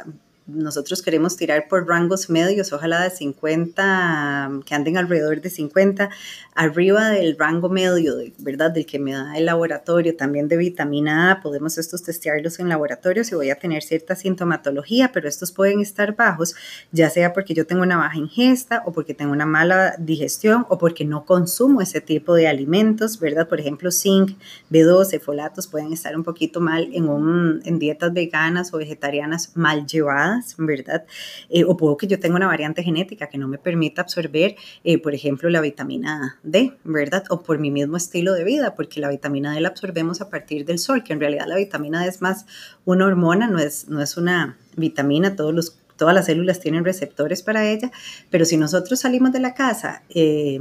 Nosotros 0.48 1.02
queremos 1.02 1.36
tirar 1.36 1.68
por 1.68 1.86
rangos 1.88 2.30
medios, 2.30 2.72
ojalá 2.72 3.04
de 3.04 3.10
50, 3.10 4.62
que 4.66 4.76
anden 4.76 4.98
alrededor 4.98 5.42
de 5.42 5.50
50, 5.50 6.10
arriba 6.56 7.10
del 7.10 7.38
rango 7.38 7.68
medio, 7.68 8.16
¿verdad? 8.38 8.72
Del 8.72 8.86
que 8.86 8.98
me 8.98 9.12
da 9.12 9.38
el 9.38 9.46
laboratorio, 9.46 10.16
también 10.16 10.48
de 10.48 10.56
vitamina 10.56 11.32
A, 11.32 11.42
podemos 11.42 11.78
estos 11.78 12.02
testearlos 12.02 12.60
en 12.60 12.70
laboratorio 12.70 13.26
si 13.26 13.36
voy 13.36 13.50
a 13.50 13.56
tener 13.56 13.84
cierta 13.84 14.16
sintomatología, 14.16 15.12
pero 15.12 15.28
estos 15.28 15.52
pueden 15.52 15.82
estar 15.82 16.16
bajos, 16.16 16.56
ya 16.94 17.10
sea 17.10 17.34
porque 17.34 17.54
yo 17.54 17.68
tengo 17.68 17.82
una 17.82 17.98
baja 17.98 18.18
ingesta 18.18 18.84
o 18.86 18.94
porque 18.94 19.14
tengo 19.14 19.34
una 19.34 19.46
mala 19.46 19.96
digestión 20.00 20.66
o 20.70 20.78
porque 20.78 21.04
no 21.04 21.26
consumo 21.26 21.82
ese 21.82 22.00
tipo 22.00 22.36
de 22.36 22.48
alimentos, 22.48 23.20
¿verdad? 23.20 23.50
Por 23.50 23.60
ejemplo, 23.60 23.92
zinc, 23.92 24.38
B12, 24.72 25.20
folatos 25.20 25.68
pueden 25.68 25.92
estar 25.92 26.16
un 26.16 26.24
poquito 26.24 26.62
mal 26.62 26.90
en 26.94 27.80
dietas 27.80 28.14
veganas 28.14 28.74
o 28.74 28.78
vegetarianas 28.78 29.52
mal 29.56 29.86
llevadas, 29.86 30.37
¿verdad? 30.58 31.06
Eh, 31.50 31.64
o 31.64 31.78
puedo 31.78 31.98
que 31.98 32.08
yo 32.08 32.20
tenga 32.20 32.36
una 32.36 32.48
variante 32.48 32.84
genética 32.84 33.28
que 33.28 33.38
no 33.38 33.48
me 33.48 33.58
permita 33.58 34.02
absorber, 34.02 34.56
eh, 34.84 34.98
por 34.98 35.14
ejemplo, 35.14 35.50
la 35.50 35.62
vitamina 35.62 36.40
D, 36.44 36.74
¿verdad? 36.84 37.24
O 37.30 37.42
por 37.42 37.60
mi 37.60 37.72
mismo 37.72 37.98
estilo 37.98 38.34
de 38.34 38.44
vida, 38.44 38.76
porque 38.76 39.00
la 39.00 39.10
vitamina 39.10 39.54
D 39.54 39.62
la 39.62 39.70
absorbemos 39.70 40.22
a 40.22 40.30
partir 40.30 40.66
del 40.66 40.80
sol, 40.80 41.04
que 41.04 41.14
en 41.14 41.20
realidad 41.20 41.46
la 41.48 41.56
vitamina 41.56 42.02
D 42.02 42.10
es 42.10 42.22
más 42.22 42.46
una 42.86 43.06
hormona, 43.06 43.48
no 43.48 43.60
es, 43.60 43.88
no 43.90 44.02
es 44.02 44.18
una 44.18 44.58
vitamina, 44.76 45.36
los 45.38 45.80
todas 45.98 46.14
las 46.14 46.28
células 46.28 46.60
tienen 46.60 46.86
receptores 46.86 47.44
para 47.44 47.68
ella, 47.68 47.92
pero 48.30 48.46
si 48.46 48.56
nosotros 48.56 49.00
salimos 49.00 49.32
de 49.34 49.40
la 49.40 49.54
casa 49.54 50.04
eh, 50.10 50.60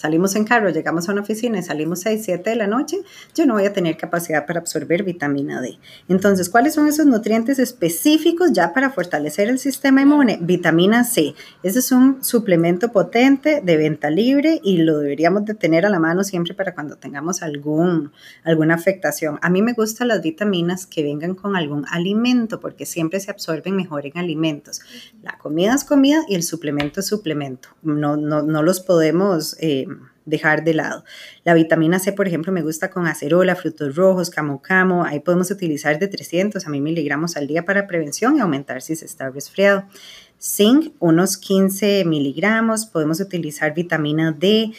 salimos 0.00 0.34
en 0.34 0.44
carro, 0.44 0.70
llegamos 0.70 1.08
a 1.08 1.12
una 1.12 1.20
oficina 1.20 1.58
y 1.58 1.62
salimos 1.62 2.00
6, 2.00 2.22
7 2.24 2.48
de 2.48 2.56
la 2.56 2.66
noche, 2.66 2.96
yo 3.34 3.44
no 3.44 3.54
voy 3.54 3.66
a 3.66 3.72
tener 3.74 3.98
capacidad 3.98 4.46
para 4.46 4.60
absorber 4.60 5.02
vitamina 5.02 5.60
D. 5.60 5.78
Entonces, 6.08 6.48
¿cuáles 6.48 6.72
son 6.72 6.88
esos 6.88 7.04
nutrientes 7.04 7.58
específicos 7.58 8.50
ya 8.54 8.72
para 8.72 8.90
fortalecer 8.90 9.50
el 9.50 9.58
sistema 9.58 10.00
inmune? 10.00 10.38
Vitamina 10.40 11.04
C. 11.04 11.34
Ese 11.62 11.80
es 11.80 11.92
un 11.92 12.24
suplemento 12.24 12.92
potente 12.92 13.60
de 13.62 13.76
venta 13.76 14.08
libre 14.08 14.58
y 14.64 14.78
lo 14.78 14.98
deberíamos 15.00 15.44
de 15.44 15.54
tener 15.54 15.84
a 15.84 15.90
la 15.90 15.98
mano 15.98 16.24
siempre 16.24 16.54
para 16.54 16.72
cuando 16.72 16.96
tengamos 16.96 17.42
algún, 17.42 18.10
alguna 18.42 18.76
afectación. 18.76 19.38
A 19.42 19.50
mí 19.50 19.60
me 19.60 19.74
gustan 19.74 20.08
las 20.08 20.22
vitaminas 20.22 20.86
que 20.86 21.02
vengan 21.02 21.34
con 21.34 21.56
algún 21.56 21.84
alimento 21.90 22.58
porque 22.58 22.86
siempre 22.86 23.20
se 23.20 23.30
absorben 23.30 23.76
mejor 23.76 24.06
en 24.06 24.16
alimentos. 24.16 24.80
La 25.22 25.36
comida 25.36 25.74
es 25.74 25.84
comida 25.84 26.22
y 26.26 26.36
el 26.36 26.42
suplemento 26.42 27.00
es 27.00 27.06
suplemento. 27.06 27.68
No, 27.82 28.16
no, 28.16 28.40
no 28.40 28.62
los 28.62 28.80
podemos... 28.80 29.58
Eh, 29.60 29.88
dejar 30.24 30.64
de 30.64 30.74
lado. 30.74 31.04
La 31.44 31.54
vitamina 31.54 31.98
C, 31.98 32.12
por 32.12 32.26
ejemplo, 32.26 32.52
me 32.52 32.62
gusta 32.62 32.90
con 32.90 33.06
acerola, 33.06 33.56
frutos 33.56 33.96
rojos, 33.96 34.30
camo 34.30 34.60
camo. 34.62 35.04
Ahí 35.04 35.20
podemos 35.20 35.50
utilizar 35.50 35.98
de 35.98 36.08
300 36.08 36.66
a 36.66 36.70
1000 36.70 36.82
miligramos 36.82 37.36
al 37.36 37.46
día 37.46 37.64
para 37.64 37.86
prevención 37.86 38.36
y 38.36 38.40
aumentar 38.40 38.82
si 38.82 38.96
se 38.96 39.06
está 39.06 39.30
resfriado. 39.30 39.84
Zinc, 40.40 40.94
unos 40.98 41.36
15 41.36 42.04
miligramos. 42.06 42.86
Podemos 42.86 43.20
utilizar 43.20 43.74
vitamina 43.74 44.32
D, 44.32 44.72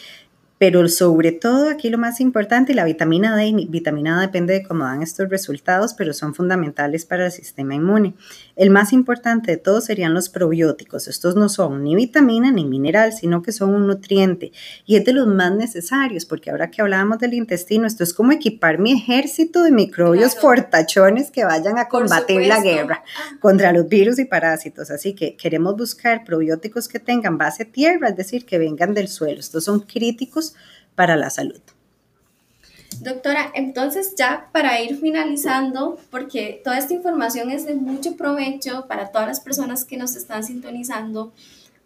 pero 0.62 0.88
sobre 0.88 1.32
todo 1.32 1.68
aquí 1.68 1.90
lo 1.90 1.98
más 1.98 2.20
importante, 2.20 2.72
la 2.72 2.84
vitamina 2.84 3.34
D, 3.34 3.66
vitamina 3.68 4.20
D 4.20 4.26
depende 4.28 4.52
de 4.52 4.62
cómo 4.62 4.84
dan 4.84 5.02
estos 5.02 5.28
resultados, 5.28 5.92
pero 5.92 6.12
son 6.12 6.36
fundamentales 6.36 7.04
para 7.04 7.26
el 7.26 7.32
sistema 7.32 7.74
inmune. 7.74 8.14
El 8.54 8.70
más 8.70 8.92
importante 8.92 9.50
de 9.50 9.56
todos 9.56 9.86
serían 9.86 10.14
los 10.14 10.28
probióticos. 10.28 11.08
Estos 11.08 11.34
no 11.34 11.48
son 11.48 11.82
ni 11.82 11.96
vitamina 11.96 12.52
ni 12.52 12.64
mineral, 12.64 13.12
sino 13.12 13.42
que 13.42 13.50
son 13.50 13.74
un 13.74 13.88
nutriente 13.88 14.52
y 14.86 14.94
es 14.94 15.04
de 15.04 15.12
los 15.12 15.26
más 15.26 15.52
necesarios, 15.52 16.26
porque 16.26 16.52
ahora 16.52 16.70
que 16.70 16.80
hablábamos 16.80 17.18
del 17.18 17.34
intestino, 17.34 17.84
esto 17.84 18.04
es 18.04 18.14
como 18.14 18.30
equipar 18.30 18.78
mi 18.78 18.92
ejército 18.92 19.64
de 19.64 19.72
microbios 19.72 20.36
fortachones 20.36 21.32
que 21.32 21.44
vayan 21.44 21.76
a 21.80 21.88
combatir 21.88 22.46
la 22.46 22.62
guerra 22.62 23.02
ah. 23.02 23.36
contra 23.40 23.72
los 23.72 23.88
virus 23.88 24.20
y 24.20 24.26
parásitos. 24.26 24.92
Así 24.92 25.14
que 25.14 25.34
queremos 25.34 25.76
buscar 25.76 26.22
probióticos 26.22 26.86
que 26.86 27.00
tengan 27.00 27.36
base 27.36 27.64
tierra, 27.64 28.10
es 28.10 28.16
decir, 28.16 28.46
que 28.46 28.58
vengan 28.58 28.94
del 28.94 29.08
suelo. 29.08 29.40
Estos 29.40 29.64
son 29.64 29.80
críticos 29.80 30.51
para 30.94 31.16
la 31.16 31.30
salud. 31.30 31.60
Doctora, 33.00 33.50
entonces 33.54 34.14
ya 34.16 34.48
para 34.52 34.80
ir 34.80 34.96
finalizando, 34.98 35.98
porque 36.10 36.60
toda 36.62 36.78
esta 36.78 36.94
información 36.94 37.50
es 37.50 37.66
de 37.66 37.74
mucho 37.74 38.16
provecho 38.16 38.86
para 38.86 39.10
todas 39.10 39.26
las 39.26 39.40
personas 39.40 39.84
que 39.84 39.96
nos 39.96 40.14
están 40.14 40.44
sintonizando, 40.44 41.32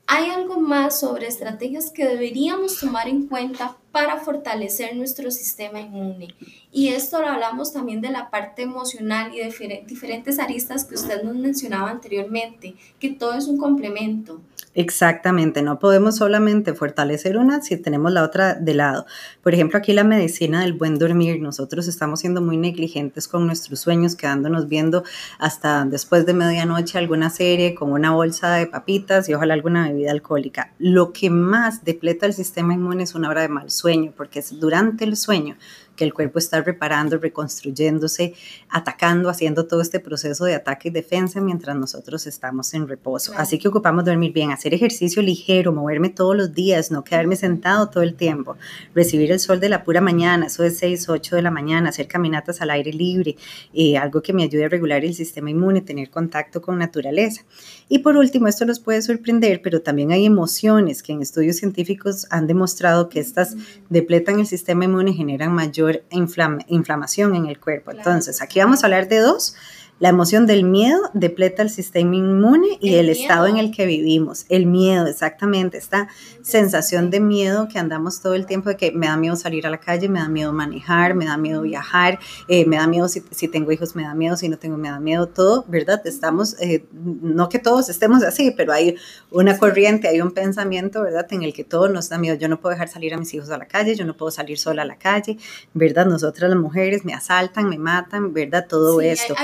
¿hay 0.07 0.31
algo 0.31 0.61
más 0.61 1.01
sobre 1.01 1.29
estrategias 1.29 1.91
que 1.91 2.07
deberíamos 2.07 2.79
tomar 2.79 3.09
en 3.09 3.29
cuenta 3.29 3.77
para 3.97 4.19
fortalecer 4.19 4.95
nuestro 4.95 5.31
sistema 5.31 5.81
inmune? 5.81 6.35
Y 6.71 6.89
esto 6.89 7.23
lo 7.23 7.29
hablamos 7.29 7.73
también 7.73 8.03
de 8.03 8.11
la 8.11 8.29
parte 8.29 8.61
emocional 8.61 9.35
y 9.35 9.39
de 9.39 9.85
diferentes 9.87 10.39
aristas 10.39 10.85
que 10.85 10.97
usted 10.97 11.23
nos 11.23 11.35
mencionaba 11.35 11.91
anteriormente, 11.91 12.75
que 13.01 13.15
todo 13.15 13.33
es 13.33 13.47
un 13.47 13.57
complemento. 13.57 14.43
Exactamente, 14.79 15.63
no 15.63 15.79
podemos 15.79 16.17
solamente 16.17 16.75
fortalecer 16.75 17.39
una 17.39 17.63
si 17.63 17.79
tenemos 17.79 18.13
la 18.13 18.23
otra 18.23 18.53
de 18.53 18.75
lado. 18.75 19.07
Por 19.43 19.55
ejemplo, 19.55 19.79
aquí 19.79 19.95
la 19.95 20.05
medicina 20.05 20.61
del 20.61 20.75
buen 20.75 20.99
dormir, 20.99 21.41
nosotros 21.41 21.89
estamos 21.89 22.21
siendo 22.21 22.43
muy 22.43 22.59
negligentes 22.59 23.27
con 23.27 23.47
nuestros 23.47 23.81
sueños, 23.81 24.17
quedándonos 24.17 24.69
viendo 24.69 25.03
hasta 25.39 25.87
después 25.87 26.27
de 26.27 26.35
medianoche 26.35 26.99
alguna 26.99 27.31
serie 27.31 27.75
con 27.75 27.91
una 27.91 28.11
bolsa 28.11 28.53
de 28.53 28.67
papitas 28.67 29.31
y 29.31 29.35
ojalá 29.35 29.55
alguna 29.55 29.89
bebida 29.89 30.11
alcohólica. 30.11 30.75
Lo 30.79 31.15
que 31.15 31.31
más 31.31 31.83
depleta 31.83 32.27
el 32.27 32.35
sistema 32.35 32.75
inmune 32.75 33.05
es 33.05 33.15
una 33.15 33.31
hora 33.31 33.41
de 33.41 33.49
mal 33.49 33.71
sueño, 33.71 33.86
porque 34.17 34.41
es 34.41 34.59
durante 34.59 35.05
el 35.05 35.17
sueño 35.17 35.57
que 35.97 36.05
el 36.05 36.15
cuerpo 36.15 36.39
está 36.39 36.61
reparando, 36.61 37.19
reconstruyéndose, 37.19 38.35
atacando, 38.69 39.29
haciendo 39.29 39.67
todo 39.67 39.81
este 39.81 39.99
proceso 39.99 40.45
de 40.45 40.55
ataque 40.55 40.89
y 40.89 40.93
defensa 40.93 41.41
mientras 41.41 41.77
nosotros 41.77 42.27
estamos 42.27 42.73
en 42.75 42.87
reposo. 42.87 43.33
Así 43.37 43.59
que 43.59 43.69
ocupamos 43.69 44.05
dormir 44.05 44.33
bien, 44.33 44.53
hacer 44.53 44.75
ejercicio 44.75 45.23
ligero, 45.23 45.73
moverme 45.73 46.11
todos 46.11 46.37
los 46.37 46.55
días, 46.55 46.91
no 46.91 47.03
quedarme 47.03 47.37
sentado 47.37 47.89
todo 47.89 48.03
el 48.03 48.15
tiempo, 48.15 48.57
recibir 48.95 49.33
el 49.33 49.41
sol 49.41 49.59
de 49.59 49.69
la 49.69 49.83
pura 49.85 50.01
mañana, 50.01 50.47
eso 50.47 50.63
es 50.63 50.79
6, 50.79 51.09
8 51.09 51.37
de 51.37 51.43
la 51.43 51.51
mañana, 51.51 51.89
hacer 51.89 52.07
caminatas 52.07 52.61
al 52.61 52.71
aire 52.71 52.93
libre, 52.93 53.37
eh, 53.73 53.97
algo 53.97 54.23
que 54.23 54.33
me 54.33 54.43
ayude 54.43 54.67
a 54.67 54.69
regular 54.69 55.05
el 55.05 55.15
sistema 55.15 55.51
inmune, 55.51 55.81
tener 55.81 56.11
contacto 56.11 56.61
con 56.61 56.79
naturaleza. 56.79 57.43
Y 57.89 58.01
por 58.01 58.17
último, 58.17 58.49
esto 58.49 58.67
nos 58.67 58.81
puede 58.81 59.01
sorprender, 59.01 59.61
pero 59.63 59.81
también 59.81 60.13
hay 60.13 60.27
emociones 60.27 61.03
que 61.03 61.13
en 61.13 61.23
estudios 61.23 61.57
científicos 61.57 62.27
han 62.31 62.47
demostrado 62.47 63.09
que 63.09 63.21
estas 63.21 63.57
depletan 63.89 64.41
el 64.41 64.47
sistema 64.47 64.85
inmune, 64.85 65.13
generan 65.13 65.53
mayor 65.53 65.86
inflamación 66.11 67.35
en 67.35 67.47
el 67.47 67.59
cuerpo. 67.59 67.91
Entonces, 67.91 68.43
aquí 68.43 68.61
vamos 68.61 68.83
a 68.83 68.87
hablar 68.87 69.09
de 69.09 69.19
dos 69.19 69.55
la 69.99 70.11
emoción 70.11 70.47
del 70.47 70.65
miedo 70.65 71.01
depleta 71.15 71.63
el 71.63 71.71
sistema 71.71 72.17
inmune 72.17 72.79
y 72.81 72.97
el, 72.97 73.09
estado 73.09 73.47
en 73.47 73.57
el 73.57 73.71
que 73.71 73.87
vivimos. 73.87 74.45
El 74.51 74.67
miedo, 74.67 75.07
exactamente, 75.07 75.79
esta 75.79 76.09
sensación 76.43 77.09
de 77.11 77.21
miedo 77.21 77.67
que 77.69 77.79
andamos 77.79 78.21
todo 78.21 78.35
el 78.35 78.45
tiempo 78.45 78.69
de 78.69 78.77
que 78.77 78.93
me 78.93 79.07
da 79.07 79.17
miedo 79.17 79.37
salir 79.37 79.67
a 79.67 79.71
la 79.71 79.81
calle, 79.81 80.11
me 80.11 80.19
da 80.19 80.29
miedo 80.29 80.53
manejar, 80.53 81.15
me 81.15 81.25
da 81.25 81.39
miedo 81.39 81.63
viajar, 81.63 82.19
eh, 82.47 82.67
me 82.67 82.77
da 82.77 82.87
miedo 82.87 83.09
si, 83.09 83.23
tengo 83.49 83.73
hijos, 83.73 83.97
me 83.97 84.03
da 84.03 84.15
miedo, 84.15 84.37
si 84.37 84.51
no 84.51 84.59
tengo, 84.59 84.77
me 84.77 84.91
da 84.91 85.01
miedo, 85.01 85.29
todo, 85.29 85.65
¿verdad? 85.67 86.03
Estamos, 86.07 86.61
eh, 86.61 86.85
no 86.93 87.49
que 87.49 87.59
todos 87.59 87.89
estemos 87.89 88.23
así, 88.23 88.51
pero 88.55 88.75
hay 88.75 88.97
una 89.31 89.57
corriente, 89.57 90.09
hay 90.09 90.21
un 90.21 90.33
pensamiento, 90.33 91.01
¿verdad? 91.01 91.27
En 91.31 91.43
el 91.43 91.55
que 91.55 91.65
todo 91.65 91.89
nos 91.89 92.11
da 92.11 92.19
miedo. 92.19 92.37
Yo 92.37 92.49
no 92.49 92.61
puedo 92.61 92.75
dejar 92.75 92.89
salir 92.89 93.15
a 93.15 93.17
mis 93.17 93.33
hijos 93.33 93.49
a 93.49 93.57
la 93.57 93.67
calle, 93.67 93.95
yo 93.97 94.05
no 94.05 94.15
puedo 94.15 94.31
salir 94.31 94.59
sola 94.59 94.83
a 94.83 94.85
la 94.87 94.97
calle, 94.97 95.39
¿verdad? 95.73 96.05
Nosotras 96.05 96.51
las 96.51 96.59
mujeres 96.59 97.07
me 97.07 97.15
asaltan, 97.15 97.71
me 97.71 97.79
matan, 97.79 98.35
¿verdad? 98.35 98.67
Todo 98.69 99.01
esto 99.01 99.35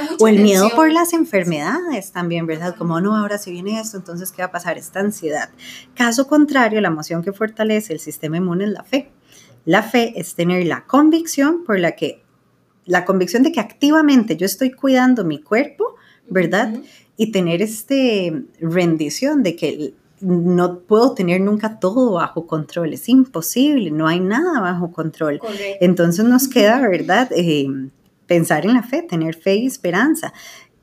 miedo 0.42 0.70
por 0.74 0.92
las 0.92 1.12
enfermedades 1.12 2.12
también, 2.12 2.46
¿verdad? 2.46 2.74
Como 2.76 3.00
no, 3.00 3.16
ahora 3.16 3.38
si 3.38 3.50
viene 3.50 3.80
esto, 3.80 3.96
entonces 3.96 4.32
¿qué 4.32 4.42
va 4.42 4.46
a 4.46 4.52
pasar? 4.52 4.78
Esta 4.78 5.00
ansiedad. 5.00 5.50
Caso 5.94 6.26
contrario, 6.26 6.80
la 6.80 6.88
emoción 6.88 7.22
que 7.22 7.32
fortalece 7.32 7.92
el 7.92 8.00
sistema 8.00 8.36
inmune 8.36 8.64
es 8.64 8.70
la 8.70 8.84
fe. 8.84 9.10
La 9.64 9.82
fe 9.82 10.12
es 10.16 10.34
tener 10.34 10.66
la 10.66 10.84
convicción 10.86 11.64
por 11.64 11.78
la 11.78 11.92
que, 11.92 12.22
la 12.84 13.04
convicción 13.04 13.42
de 13.42 13.52
que 13.52 13.60
activamente 13.60 14.36
yo 14.36 14.46
estoy 14.46 14.72
cuidando 14.72 15.24
mi 15.24 15.40
cuerpo, 15.40 15.94
¿verdad? 16.28 16.74
Y 17.16 17.30
tener 17.30 17.62
este 17.62 18.44
rendición 18.60 19.42
de 19.42 19.56
que 19.56 19.94
no 20.20 20.80
puedo 20.80 21.14
tener 21.14 21.40
nunca 21.40 21.80
todo 21.80 22.12
bajo 22.12 22.46
control, 22.46 22.92
es 22.92 23.08
imposible, 23.08 23.90
no 23.90 24.06
hay 24.06 24.20
nada 24.20 24.60
bajo 24.60 24.92
control. 24.92 25.40
Entonces 25.80 26.24
nos 26.24 26.48
queda, 26.48 26.80
¿verdad? 26.88 27.30
Eh, 27.32 27.66
pensar 28.32 28.64
en 28.64 28.72
la 28.72 28.82
fe, 28.82 29.02
tener 29.02 29.34
fe 29.34 29.56
y 29.56 29.66
esperanza. 29.66 30.32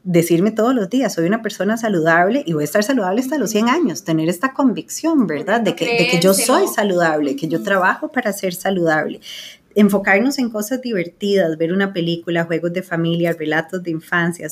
Decirme 0.03 0.51
todos 0.51 0.75
los 0.75 0.87
días, 0.87 1.15
soy 1.15 1.25
una 1.25 1.41
persona 1.41 1.77
saludable 1.77 2.43
y 2.45 2.53
voy 2.53 2.61
a 2.61 2.65
estar 2.65 2.83
saludable 2.83 3.21
hasta 3.21 3.39
los 3.39 3.49
100 3.49 3.69
años, 3.69 4.03
tener 4.03 4.29
esta 4.29 4.53
convicción, 4.53 5.25
¿verdad? 5.25 5.59
De 5.59 5.75
que, 5.75 5.85
de 5.85 6.07
que 6.11 6.19
yo 6.21 6.35
soy 6.35 6.67
saludable, 6.67 7.35
que 7.35 7.47
yo 7.47 7.63
trabajo 7.63 8.11
para 8.11 8.33
ser 8.33 8.53
saludable 8.53 9.19
enfocarnos 9.79 10.39
en 10.39 10.49
cosas 10.49 10.81
divertidas, 10.81 11.57
ver 11.57 11.71
una 11.71 11.93
película, 11.93 12.43
juegos 12.43 12.73
de 12.73 12.83
familia, 12.83 13.33
relatos 13.33 13.81
de 13.81 13.91
infancia, 13.91 14.47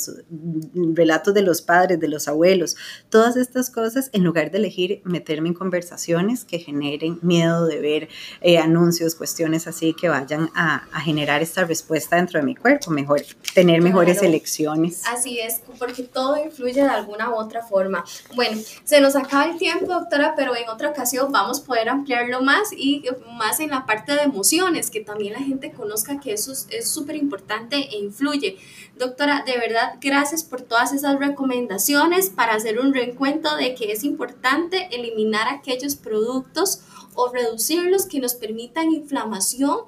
relatos 0.94 1.34
de 1.34 1.42
los 1.42 1.62
padres, 1.62 2.00
de 2.00 2.08
los 2.08 2.28
abuelos, 2.28 2.78
todas 3.10 3.36
estas 3.36 3.70
cosas, 3.70 4.10
en 4.14 4.24
lugar 4.24 4.52
de 4.52 4.60
elegir 4.60 5.02
meterme 5.04 5.50
en 5.50 5.54
conversaciones 5.54 6.46
que 6.46 6.60
generen 6.60 7.20
miedo 7.22 7.66
de 7.66 7.80
ver 7.80 8.10
eh, 8.42 8.58
anuncios, 8.58 9.16
cuestiones 9.16 9.68
así 9.68 9.94
que 9.94 10.10
vayan 10.10 10.50
a, 10.56 10.84
generar 11.04 11.42
esta 11.42 11.64
respuesta 11.64 12.16
dentro 12.16 12.40
de 12.40 12.46
mi 12.46 12.56
cuerpo, 12.56 12.92
mejor 12.92 13.22
tener 13.54 13.82
mejores 13.82 14.22
elecciones. 14.24 15.04
Así 15.08 15.40
es, 15.40 15.62
porque 15.80 16.04
todo 16.04 16.38
influye 16.38 16.82
de 16.82 16.90
alguna 16.90 17.30
u 17.30 17.36
otra 17.36 17.64
forma. 17.64 18.04
Bueno, 18.36 18.60
se 18.84 19.00
nos 19.00 19.16
acaba 19.16 19.46
el 19.46 19.58
tiempo, 19.58 19.86
doctora, 19.86 20.34
pero 20.36 20.56
en 20.56 20.68
otra 20.70 20.90
ocasión 20.90 21.32
vamos 21.32 21.62
a 21.62 21.66
poder 21.66 21.90
ampliarlo 21.90 22.42
más 22.42 22.74
y 22.74 23.04
más 23.38 23.60
en 23.60 23.70
la 23.70 23.86
parte 23.86 24.14
de 24.14 24.24
emociones, 24.24 24.90
que 24.90 25.02
también 25.02 25.17
la 25.26 25.40
gente 25.40 25.72
conozca 25.72 26.20
que 26.20 26.34
eso 26.34 26.52
es 26.52 26.88
súper 26.88 27.16
importante 27.16 27.76
e 27.76 27.98
influye. 27.98 28.58
Doctora, 28.98 29.44
de 29.46 29.58
verdad, 29.58 29.96
gracias 30.02 30.44
por 30.44 30.62
todas 30.62 30.94
esas 30.94 31.20
recomendaciones 31.20 32.30
para 32.30 32.54
hacer 32.56 32.80
un 32.80 32.94
reencuentro 32.94 33.56
de 33.56 33.76
que 33.76 33.92
es 33.92 34.04
importante 34.04 34.88
eliminar 34.96 35.48
aquellos 35.48 35.96
productos 35.96 36.82
o 37.16 37.30
reducirlos 37.30 38.06
que 38.06 38.20
nos 38.20 38.36
permitan 38.36 38.92
inflamación 38.92 39.80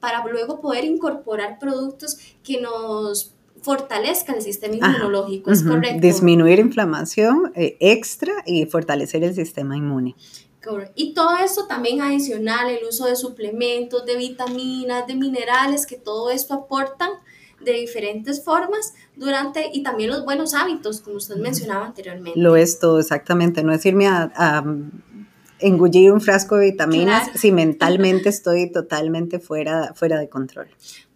para 0.00 0.24
luego 0.26 0.60
poder 0.60 0.84
incorporar 0.84 1.58
productos 1.58 2.18
que 2.42 2.60
nos 2.60 3.32
fortalezcan 3.62 4.36
el 4.36 4.42
sistema 4.42 4.76
inmunológico, 4.76 5.50
¿es 5.50 5.64
correcto? 5.64 6.00
Disminuir 6.00 6.60
inflamación 6.60 7.52
eh, 7.56 7.76
extra 7.80 8.32
y 8.46 8.66
fortalecer 8.66 9.24
el 9.24 9.34
sistema 9.34 9.76
inmune. 9.76 10.14
Y 10.94 11.14
todo 11.14 11.36
esto 11.36 11.66
también 11.66 12.00
adicional, 12.00 12.70
el 12.70 12.84
uso 12.84 13.06
de 13.06 13.16
suplementos, 13.16 14.04
de 14.04 14.16
vitaminas, 14.16 15.06
de 15.06 15.14
minerales, 15.14 15.86
que 15.86 15.96
todo 15.96 16.30
esto 16.30 16.54
aportan 16.54 17.10
de 17.60 17.72
diferentes 17.72 18.44
formas 18.44 18.94
durante 19.16 19.70
y 19.72 19.82
también 19.82 20.10
los 20.10 20.24
buenos 20.24 20.54
hábitos, 20.54 21.00
como 21.00 21.16
usted 21.16 21.36
mencionaba 21.36 21.86
anteriormente. 21.86 22.38
Lo 22.38 22.56
es 22.56 22.78
todo, 22.78 23.00
exactamente. 23.00 23.62
No 23.62 23.72
es 23.72 23.84
irme 23.86 24.08
a 24.08 24.62
engullir 25.58 26.12
un 26.12 26.20
frasco 26.20 26.56
de 26.56 26.70
vitaminas 26.70 27.30
si 27.34 27.52
mentalmente 27.52 28.28
estoy 28.28 28.70
totalmente 28.70 29.38
fuera, 29.38 29.94
fuera 29.94 30.18
de 30.18 30.28
control. 30.28 30.68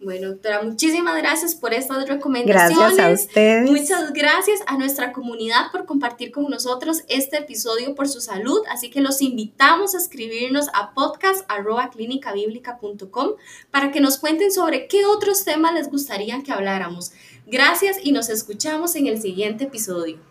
Bueno, 0.03 0.29
doctora, 0.29 0.63
muchísimas 0.63 1.15
gracias 1.17 1.53
por 1.53 1.75
estas 1.75 2.07
recomendaciones. 2.07 2.75
Gracias 2.75 2.99
a 2.99 3.11
ustedes. 3.11 3.69
Muchas 3.69 4.13
gracias 4.13 4.61
a 4.65 4.75
nuestra 4.77 5.13
comunidad 5.13 5.71
por 5.71 5.85
compartir 5.85 6.31
con 6.31 6.49
nosotros 6.49 7.03
este 7.07 7.37
episodio 7.37 7.93
por 7.93 8.07
su 8.07 8.19
salud. 8.19 8.61
Así 8.71 8.89
que 8.89 8.99
los 8.99 9.21
invitamos 9.21 9.93
a 9.93 9.99
escribirnos 9.99 10.69
a 10.73 10.95
podcast.clinicabiblica.com 10.95 13.33
para 13.69 13.91
que 13.91 14.01
nos 14.01 14.17
cuenten 14.17 14.51
sobre 14.51 14.87
qué 14.87 15.05
otros 15.05 15.45
temas 15.45 15.75
les 15.75 15.91
gustaría 15.91 16.41
que 16.41 16.51
habláramos. 16.51 17.11
Gracias 17.45 17.97
y 18.01 18.11
nos 18.11 18.29
escuchamos 18.29 18.95
en 18.95 19.05
el 19.05 19.21
siguiente 19.21 19.65
episodio. 19.65 20.30